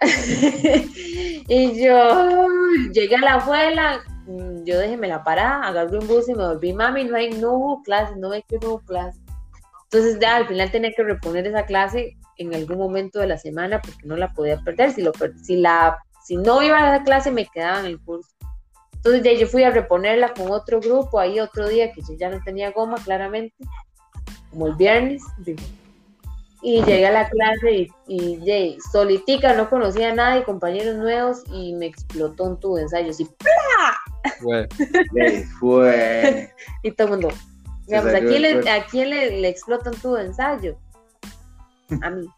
y 1.48 1.82
yo 1.84 2.46
llegué 2.92 3.16
a 3.16 3.20
la 3.20 3.34
abuela, 3.34 4.00
mm, 4.28 4.64
yo 4.64 4.78
déjeme 4.78 5.08
la 5.08 5.24
parada, 5.24 5.66
agarré 5.66 5.98
un 5.98 6.06
bus 6.06 6.28
y 6.28 6.34
me 6.34 6.46
volví, 6.46 6.72
mami, 6.72 7.04
no 7.04 7.16
hay, 7.16 7.30
no 7.30 7.54
hubo 7.54 7.82
clase, 7.82 8.14
no 8.16 8.30
ve 8.30 8.44
que 8.48 8.58
no 8.58 8.78
clase. 8.78 9.18
Entonces 9.90 10.22
al 10.22 10.46
final 10.46 10.70
tenía 10.70 10.92
que 10.94 11.02
reponer 11.02 11.46
esa 11.46 11.64
clase 11.64 12.16
en 12.36 12.54
algún 12.54 12.78
momento 12.78 13.20
de 13.20 13.26
la 13.26 13.38
semana 13.38 13.80
porque 13.80 14.06
no 14.06 14.16
la 14.16 14.32
podía 14.32 14.60
perder, 14.60 14.92
si, 14.92 15.02
lo 15.02 15.12
si, 15.42 15.56
la, 15.56 15.98
si 16.24 16.36
no 16.36 16.62
iba 16.62 16.78
a 16.78 16.98
la 16.98 17.04
clase 17.04 17.30
me 17.30 17.46
quedaba 17.46 17.80
en 17.80 17.86
el 17.86 18.00
curso. 18.00 18.30
Entonces 18.96 19.22
ya 19.22 19.32
yo 19.32 19.46
fui 19.46 19.64
a 19.64 19.70
reponerla 19.70 20.34
con 20.34 20.50
otro 20.50 20.80
grupo 20.80 21.18
ahí 21.18 21.40
otro 21.40 21.68
día 21.68 21.92
que 21.92 22.02
yo 22.02 22.14
ya 22.18 22.28
no 22.28 22.40
tenía 22.44 22.72
goma 22.72 22.96
claramente, 23.02 23.54
como 24.50 24.66
el 24.66 24.74
viernes, 24.74 25.22
digo. 25.38 25.62
Y 26.60 26.82
llegué 26.82 27.06
a 27.06 27.12
la 27.12 27.28
clase 27.28 27.88
y, 28.08 28.42
y 28.44 28.78
solitica, 28.92 29.54
no 29.54 29.70
conocía 29.70 30.10
a 30.10 30.14
nadie, 30.14 30.42
compañeros 30.42 30.96
nuevos 30.96 31.44
y 31.52 31.72
me 31.74 31.86
explotó 31.86 32.44
un 32.44 32.58
tubo 32.58 32.76
de 32.76 32.82
ensayo 32.82 33.10
así, 33.10 33.28
Le 35.12 35.44
fue. 35.58 36.52
y 36.82 36.92
todo 36.92 37.08
el 37.08 37.12
mundo. 37.14 37.28
Digamos, 37.86 38.14
¿a 38.14 38.20
quién, 38.20 38.42
le. 38.42 38.70
¿A 38.70 38.86
quién 38.86 39.10
le, 39.10 39.40
le 39.40 39.48
explota 39.48 39.90
un 39.90 39.96
tubo 39.96 40.14
de 40.16 40.26
ensayo? 40.26 40.78
A 42.02 42.10
mí. 42.10 42.28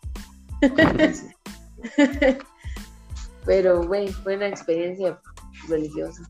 Pero, 3.45 3.85
güey, 3.87 4.09
fue 4.09 4.37
una 4.37 4.47
experiencia 4.47 5.21
religiosa. 5.69 6.23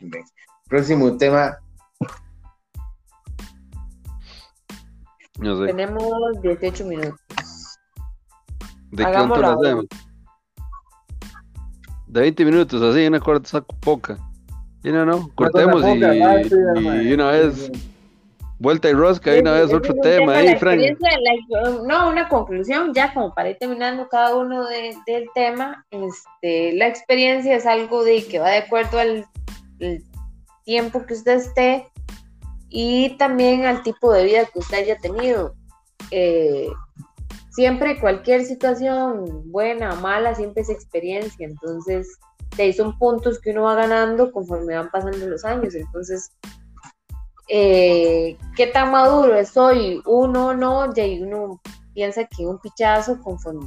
Bien. 0.00 0.24
Próximo 0.68 1.16
tema. 1.16 1.58
no 5.38 5.58
sé. 5.58 5.66
Tenemos 5.66 6.42
18 6.42 6.84
minutos. 6.84 7.78
¿De 8.90 9.04
Hagámoslo 9.04 9.34
cuánto 9.34 9.40
lo 9.40 9.46
ahora. 9.48 9.68
hacemos? 9.68 9.86
De 12.06 12.20
20 12.20 12.44
minutos, 12.44 12.82
así, 12.82 13.06
una 13.06 13.20
corta 13.20 13.48
saco 13.48 13.74
poca. 13.76 14.18
Y 14.82 14.90
no, 14.90 15.04
no, 15.04 15.30
cortemos 15.34 15.82
y, 15.84 15.98
y 17.02 17.12
una 17.12 17.30
vez 17.30 17.70
vuelta 18.58 18.88
y 18.90 18.92
rosca, 18.92 19.34
y 19.36 19.40
una 19.40 19.52
vez 19.52 19.72
otro 19.76 19.94
tema 20.18 20.32
ahí, 20.36 20.46
Frank. 20.58 20.80
la- 21.00 21.70
no, 21.86 22.08
una 22.10 22.28
conclusión, 22.28 22.92
ya 22.94 23.12
como 23.12 23.34
para 23.34 23.50
ir 23.50 23.56
terminando 23.58 24.08
cada 24.08 24.34
uno 24.36 24.66
de- 24.66 24.96
del 25.06 25.28
tema, 25.34 25.84
este, 25.90 26.72
la 26.74 26.86
experiencia 26.88 27.54
es 27.56 27.66
algo 27.66 28.04
de 28.04 28.24
que 28.26 28.38
va 28.38 28.50
de 28.50 28.58
acuerdo 28.58 28.98
al, 28.98 29.26
al 29.80 30.02
tiempo 30.64 31.04
que 31.06 31.14
usted 31.14 31.36
esté 31.36 31.88
y 32.68 33.16
también 33.18 33.64
al 33.64 33.82
tipo 33.82 34.12
de 34.12 34.24
vida 34.24 34.44
que 34.46 34.58
usted 34.60 34.78
haya 34.78 34.96
tenido. 34.98 35.54
Eh, 36.10 36.68
siempre 37.50 37.98
cualquier 37.98 38.44
situación, 38.44 39.50
buena 39.50 39.92
o 39.94 39.96
mala, 39.96 40.34
siempre 40.34 40.62
es 40.62 40.70
experiencia, 40.70 41.46
entonces 41.46 42.08
de 42.56 42.62
ahí 42.62 42.72
son 42.72 42.98
puntos 42.98 43.38
que 43.40 43.50
uno 43.50 43.62
va 43.62 43.74
ganando 43.74 44.32
conforme 44.32 44.76
van 44.76 44.90
pasando 44.90 45.26
los 45.26 45.44
años, 45.44 45.74
entonces 45.74 46.32
eh, 47.48 48.36
qué 48.56 48.66
tan 48.68 48.92
maduro 48.92 49.34
es 49.34 49.56
hoy 49.56 50.00
uno 50.06 50.54
no, 50.54 50.92
y 50.94 51.00
ahí 51.00 51.22
uno 51.22 51.60
piensa 51.94 52.24
que 52.24 52.46
un 52.46 52.58
pichazo 52.58 53.20
conforme, 53.22 53.66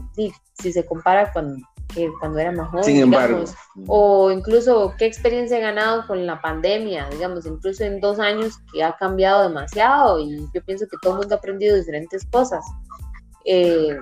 si 0.53 0.71
se 0.71 0.85
compara 0.85 1.31
con 1.33 1.61
que 1.93 2.11
cuando 2.19 2.39
era 2.39 2.51
más 2.51 2.69
joven, 2.69 2.83
Sin 2.83 2.97
embargo. 2.97 3.39
digamos, 3.39 3.55
o 3.87 4.31
incluso 4.31 4.93
qué 4.97 5.05
experiencia 5.05 5.57
he 5.57 5.61
ganado 5.61 6.07
con 6.07 6.25
la 6.25 6.41
pandemia, 6.41 7.09
digamos, 7.09 7.45
incluso 7.45 7.83
en 7.83 7.99
dos 7.99 8.19
años 8.19 8.57
que 8.71 8.83
ha 8.83 8.95
cambiado 8.97 9.47
demasiado 9.47 10.19
y 10.19 10.47
yo 10.53 10.63
pienso 10.65 10.85
que 10.87 10.97
todo 11.01 11.13
el 11.13 11.19
mundo 11.19 11.35
ha 11.35 11.37
aprendido 11.37 11.75
diferentes 11.75 12.25
cosas. 12.31 12.65
Eh, 13.45 13.97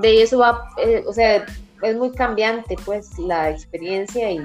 de 0.00 0.22
eso 0.22 0.38
va, 0.38 0.68
eh, 0.78 1.04
o 1.06 1.12
sea, 1.12 1.46
es 1.82 1.96
muy 1.96 2.12
cambiante 2.12 2.76
pues 2.84 3.18
la 3.18 3.50
experiencia 3.50 4.30
y, 4.30 4.40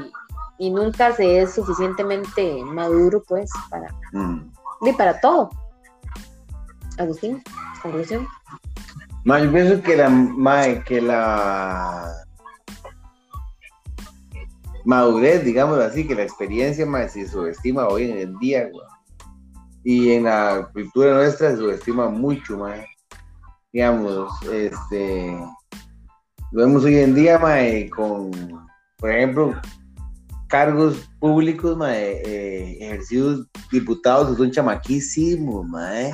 y 0.58 0.70
nunca 0.70 1.14
se 1.14 1.42
es 1.42 1.54
suficientemente 1.54 2.64
maduro 2.64 3.24
pues 3.28 3.50
para, 3.70 3.88
Mm. 4.14 4.52
y 4.82 4.94
para 4.94 5.20
todo. 5.20 5.50
Agustín, 6.98 7.42
conclusión. 7.82 8.28
Ma, 9.24 9.40
yo 9.40 9.52
pienso 9.52 9.82
que 9.82 9.96
la, 9.96 10.84
que 10.86 11.02
la 11.02 12.12
madurez, 14.86 15.44
digámoslo 15.46 15.84
así, 15.84 16.08
que 16.08 16.16
la 16.16 16.24
experiencia 16.24 16.86
más 16.86 17.14
se 17.14 17.28
subestima 17.28 17.88
hoy 17.88 18.10
en 18.10 18.18
el 18.18 18.38
día, 18.40 18.68
güey. 18.72 18.86
y 19.84 20.12
en 20.12 20.26
la 20.26 20.70
cultura 20.74 21.14
nuestra 21.16 21.52
se 21.52 21.58
subestima 21.58 22.08
mucho, 22.10 22.58
mae. 22.58 22.86
Digamos, 23.74 24.32
este, 24.44 25.38
lo 26.52 26.66
vemos 26.66 26.84
hoy 26.84 26.98
en 26.98 27.16
día, 27.16 27.40
mae, 27.40 27.90
con, 27.90 28.32
por 28.98 29.12
ejemplo, 29.12 29.56
cargos 30.48 31.10
públicos, 31.20 31.78
mae, 31.78 32.22
eh, 32.26 32.78
ejercidos 32.82 33.48
diputados 33.72 34.32
que 34.32 34.38
son 34.38 34.52
chamaquísimos, 34.52 35.66
mae. 35.68 36.14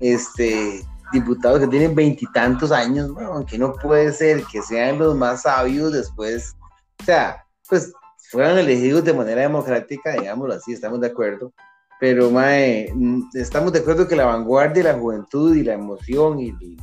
Este, 0.00 0.82
diputados 1.12 1.60
que 1.60 1.68
tienen 1.68 1.94
veintitantos 1.94 2.72
años, 2.72 3.10
weón, 3.10 3.44
que 3.44 3.58
no 3.58 3.74
puede 3.74 4.12
ser 4.12 4.42
que 4.44 4.62
sean 4.62 4.98
los 4.98 5.14
más 5.16 5.42
sabios 5.42 5.92
después, 5.92 6.56
o 7.00 7.04
sea, 7.04 7.44
pues 7.68 7.92
fueran 8.30 8.58
elegidos 8.58 9.04
de 9.04 9.12
manera 9.12 9.42
democrática, 9.42 10.12
digámoslo 10.12 10.54
así, 10.54 10.72
estamos 10.72 11.00
de 11.00 11.08
acuerdo, 11.08 11.52
pero 12.00 12.30
mae, 12.30 12.90
mm, 12.94 13.28
estamos 13.34 13.72
de 13.72 13.80
acuerdo 13.80 14.08
que 14.08 14.16
la 14.16 14.24
vanguardia, 14.24 14.84
la 14.84 14.98
juventud 14.98 15.54
y 15.54 15.62
la 15.62 15.74
emoción 15.74 16.40
y, 16.40 16.54
y, 16.60 16.78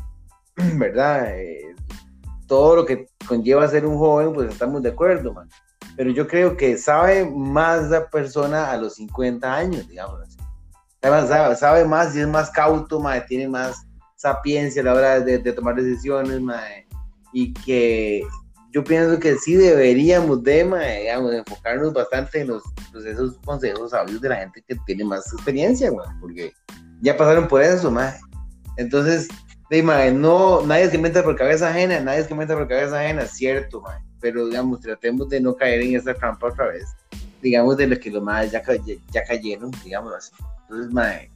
verdad, 0.78 1.32
eh, 1.36 1.76
todo 2.50 2.76
lo 2.76 2.86
que 2.86 3.08
conlleva 3.28 3.68
ser 3.70 3.86
un 3.86 3.98
joven, 3.98 4.34
pues 4.34 4.52
estamos 4.52 4.82
de 4.82 4.90
acuerdo, 4.90 5.34
man. 5.34 5.48
Pero 5.96 6.10
yo 6.10 6.28
creo 6.28 6.58
que 6.58 6.78
sabe 6.78 7.30
más 7.30 7.90
la 7.90 8.10
persona 8.10 8.72
a 8.72 8.78
los 8.78 8.96
50 8.96 9.56
años, 9.56 9.88
digamos 9.88 10.20
así. 10.22 10.38
Sabe, 11.02 11.56
sabe, 11.56 11.86
más 11.86 12.14
y 12.16 12.22
es 12.22 12.28
más 12.28 12.50
cauto, 12.50 13.00
mae, 13.00 13.22
tiene 13.22 13.48
más 13.48 13.86
sapiencia 14.16 14.82
a 14.82 14.86
la 14.86 14.94
hora 14.94 15.20
de, 15.22 15.38
de 15.38 15.54
tomar 15.54 15.76
decisiones, 15.76 16.42
mae, 16.42 16.86
y 17.32 17.54
que 17.54 18.24
yo 18.72 18.84
pienso 18.84 19.18
que 19.20 19.36
sí 19.36 19.56
deberíamos 19.56 20.44
de, 20.44 20.66
mae, 20.66 21.02
digamos, 21.02 21.34
enfocarnos 21.34 21.94
bastante 21.94 22.42
en 22.42 22.48
los, 22.48 22.64
pues, 22.92 23.06
esos 23.06 23.38
consejos 23.46 23.92
sabios 23.92 24.20
de 24.20 24.30
la 24.30 24.38
gente 24.38 24.62
que 24.68 24.76
tiene 24.86 25.06
más 25.06 25.32
experiencia, 25.32 25.90
güey, 25.90 26.08
porque 26.20 26.52
ya 27.02 27.16
pasaron 27.16 27.48
por 27.48 27.62
eso, 27.62 27.90
mae. 27.92 28.20
Entonces, 28.76 29.30
de, 29.70 29.84
mae, 29.84 30.12
no, 30.12 30.66
nadie 30.66 30.86
es 30.86 30.90
que 30.90 30.98
inventa 30.98 31.24
por 31.24 31.36
cabeza 31.36 31.70
ajena, 31.70 32.00
nadie 32.00 32.22
es 32.22 32.28
que 32.28 32.34
inventa 32.34 32.56
por 32.56 32.68
cabeza 32.68 33.00
ajena, 33.00 33.26
cierto, 33.26 33.82
mae, 33.82 34.00
pero 34.20 34.48
digamos, 34.48 34.82
tratemos 34.82 35.30
de 35.30 35.40
no 35.40 35.56
caer 35.56 35.82
en 35.82 35.96
esa 35.96 36.14
trampa 36.14 36.48
otra 36.48 36.68
vez, 36.68 36.86
digamos, 37.42 37.78
de 37.78 37.88
lo 37.88 38.00
que 38.00 38.10
los 38.10 38.24
más 38.24 38.52
ya, 38.52 38.64
ya, 38.64 38.96
ya 39.12 39.24
cayeron, 39.24 39.72
digamos 39.84 40.14
así. 40.14 40.32
Entonces, 40.64 40.92
mae, 40.92 41.32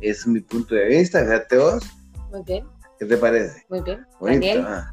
es 0.00 0.26
mi 0.26 0.40
punto 0.40 0.74
de 0.74 0.86
vista, 0.86 1.20
fíjate 1.20 1.58
vos. 1.58 1.84
Muy 2.30 2.42
bien, 2.42 2.66
¿Qué 2.98 3.06
te 3.06 3.16
parece? 3.16 3.64
muy 3.68 3.80
bien. 3.82 4.04
Bonito, 4.18 4.46
Daniel, 4.46 4.64
ah. 4.66 4.92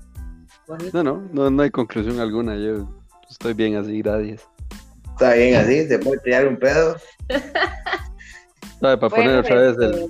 bonito. 0.68 1.04
No, 1.04 1.04
no, 1.04 1.30
no, 1.34 1.50
no 1.50 1.64
hay 1.64 1.72
conclusión 1.72 2.20
alguna. 2.20 2.56
Yo 2.58 2.88
estoy 3.30 3.54
bien 3.54 3.76
así, 3.76 4.02
gracias. 4.02 4.48
Está 5.14 5.34
bien 5.34 5.56
así, 5.56 5.88
se 5.88 6.00
puede 6.00 6.20
tirar 6.22 6.48
un 6.48 6.58
pedo. 6.58 6.96
¿Sabe? 8.80 8.98
Para 8.98 9.10
poner 9.10 9.40
otra 9.40 9.56
vez 9.56 9.72
este, 9.72 9.86
el. 9.86 10.10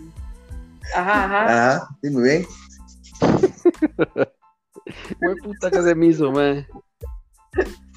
Ajá, 0.95 1.25
ajá. 1.25 1.45
Ajá, 1.75 1.87
sí, 2.01 2.09
muy 2.09 2.23
bien. 2.23 2.45
Güey, 5.21 5.35
puta 5.43 5.71
que 5.71 5.81
se 5.81 5.95
me 5.95 6.07
hizo, 6.07 6.31
mae. 6.31 6.67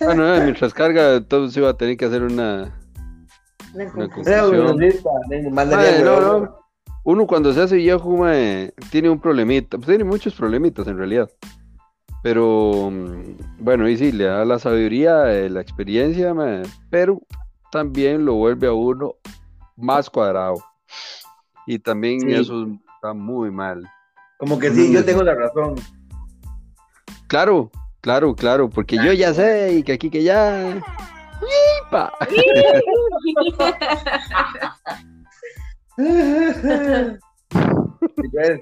Bueno, 0.01 0.35
eh, 0.35 0.41
mientras 0.43 0.75
carga, 0.75 1.15
entonces 1.15 1.57
iba 1.57 1.71
a 1.71 1.77
tener 1.77 1.97
que 1.97 2.05
hacer 2.05 2.23
una. 2.23 2.73
Una 3.75 3.91
Una 3.95 4.09
no, 6.05 6.21
no. 6.41 6.59
Uno 7.05 7.27
cuando 7.27 7.53
se 7.53 7.63
hace 7.63 7.77
viejo, 7.77 8.17
mae, 8.17 8.73
tiene 8.91 9.11
un 9.11 9.21
problemita. 9.21 9.79
Pues 9.79 9.89
tiene 9.89 10.05
muchos 10.05 10.35
problemitas 10.35 10.87
en 10.87 10.99
realidad. 10.99 11.31
Pero, 12.23 12.91
mm, 12.91 13.37
bueno, 13.61 13.89
y 13.89 13.97
sí, 13.97 14.11
le 14.13 14.25
da 14.25 14.45
la 14.45 14.59
sabiduría, 14.59 15.33
eh, 15.33 15.49
la 15.49 15.61
experiencia, 15.61 16.35
mae, 16.35 16.63
pero 16.91 17.21
también 17.71 18.25
lo 18.25 18.35
vuelve 18.35 18.67
a 18.67 18.73
uno 18.73 19.15
más 19.77 20.11
cuadrado. 20.11 20.57
Y 21.67 21.79
también 21.79 22.21
Sí. 22.21 22.33
eso 22.33 22.67
está 22.97 23.13
muy 23.13 23.51
mal. 23.51 23.89
Como 24.39 24.59
que 24.59 24.71
sí, 24.71 24.93
yo 24.93 25.05
tengo 25.05 25.23
la 25.23 25.35
razón. 25.35 25.77
Claro, 27.27 27.71
claro, 28.01 28.35
claro, 28.35 28.69
porque 28.69 28.97
yo 28.97 29.13
ya 29.13 29.33
sé 29.33 29.73
y 29.75 29.83
que 29.83 29.93
aquí 29.93 30.11
que 30.11 30.23
ya. 30.23 30.83
¡Yipa! 31.85 32.13
Pues, 38.33 38.61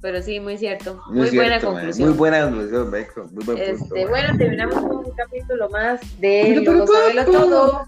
Pero 0.00 0.22
sí, 0.22 0.40
muy 0.40 0.58
cierto. 0.58 1.00
muy 1.08 1.28
Muy, 1.28 1.36
buena 1.36 1.58
cierto, 1.58 1.72
conclusión. 1.72 2.08
Muy 2.08 2.18
buena 2.18 2.42
conclusión, 2.42 2.90
Beco. 2.90 3.24
Muy 3.32 3.44
buen. 3.44 3.58
Este, 3.58 4.06
bueno, 4.06 4.38
terminamos 4.38 4.74
con 4.74 4.96
un 4.96 5.10
capítulo 5.12 5.68
más 5.70 6.00
de 6.20 6.60
Lo 6.62 6.86
Sabelo 6.86 7.24
Todo. 7.24 7.84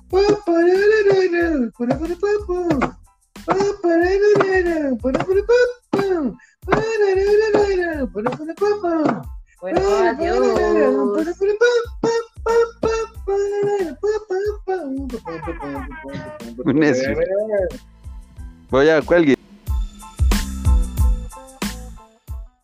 Bueno, 9.60 9.80
adiós. 10.08 10.56
Un 16.64 16.78
necio. 16.78 17.16
Voy 18.70 18.88
a 18.88 19.02
cuelgue. 19.02 19.36